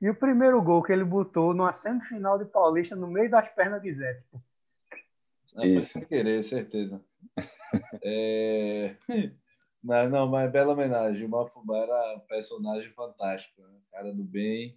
[0.00, 3.82] E o primeiro gol que ele botou numa semifinal de Paulista no meio das pernas
[3.82, 4.22] de Zé.
[5.62, 5.92] Isso.
[5.92, 7.02] Sem querer, certeza.
[8.02, 8.96] é...
[9.86, 11.24] Mas não, mas bela homenagem.
[11.24, 13.62] O Mafubá era um personagem fantástico.
[13.62, 13.68] Né?
[13.92, 14.76] Cara do bem,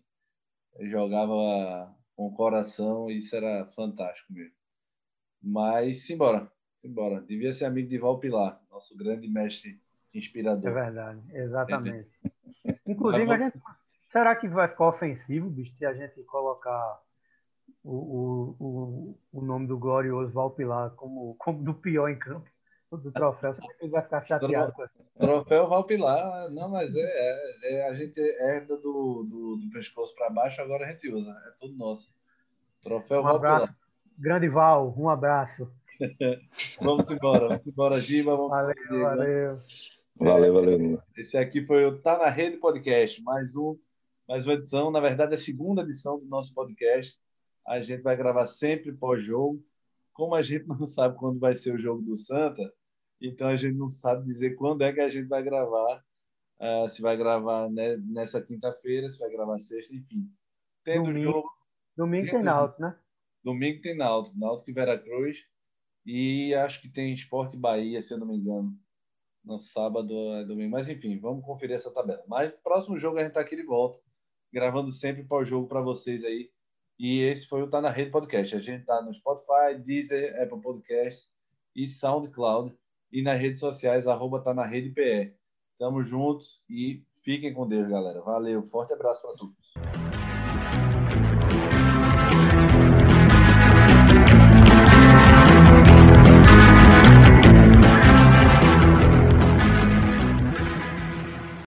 [0.81, 4.53] jogava com o coração, e isso era fantástico mesmo.
[5.41, 6.51] Mas simbora.
[6.75, 7.21] Simbora.
[7.21, 9.81] Devia ser amigo de Val Pilar, nosso grande mestre
[10.13, 10.69] inspirador.
[10.69, 12.09] É verdade, exatamente.
[12.85, 13.59] Inclusive, a gente,
[14.11, 17.01] será que vai ficar ofensivo, bicho, se a gente colocar
[17.83, 22.47] o, o, o, o nome do glorioso Val Pilar como, como do pior em campo?
[22.91, 24.87] Do troféu, será que ele vai ficar chateado com
[25.19, 30.31] Troféu Valpilar, não, mas é, é, é, a gente herda do, do, do pescoço para
[30.31, 32.11] baixo, agora a gente usa, é tudo nosso.
[32.81, 33.75] Troféu um abraço,
[34.17, 35.71] Grande Val, um abraço.
[36.81, 38.35] vamos embora, vamos embora, Giba.
[38.35, 39.59] Vamos valeu, valeu.
[40.15, 41.03] Valeu, valeu.
[41.15, 43.77] Esse aqui foi o Tá na Rede Podcast, mais, um,
[44.27, 47.19] mais uma edição, na verdade, a segunda edição do nosso podcast.
[47.67, 49.63] A gente vai gravar sempre pós-jogo.
[50.11, 52.73] Como a gente não sabe quando vai ser o jogo do Santa,
[53.21, 56.03] então a gente não sabe dizer quando é que a gente vai gravar.
[56.61, 60.29] Uh, se vai gravar né, nessa quinta-feira, se vai gravar sexta, enfim.
[60.83, 61.49] Tendo domingo, jogo.
[61.95, 62.99] Domingo tem Náutico, né?
[63.43, 65.45] Domingo tem Náutico, Náutico e Veracruz.
[66.05, 68.77] E acho que tem Esporte Bahia, se eu não me engano,
[69.43, 70.71] no sábado é domingo.
[70.71, 72.23] Mas enfim, vamos conferir essa tabela.
[72.27, 73.99] Mas próximo jogo a gente está aqui de volta,
[74.51, 76.51] gravando sempre para o jogo para vocês aí.
[76.97, 78.55] E esse foi o Tá na Rede Podcast.
[78.55, 81.29] A gente está no Spotify, Deezer, Apple Podcasts
[81.73, 82.75] e SoundCloud.
[83.11, 85.33] E nas redes sociais, arroba Tá na Rede PE.
[85.77, 88.21] Tamo juntos e fiquem com Deus, galera.
[88.21, 89.88] Valeu, forte abraço para todos.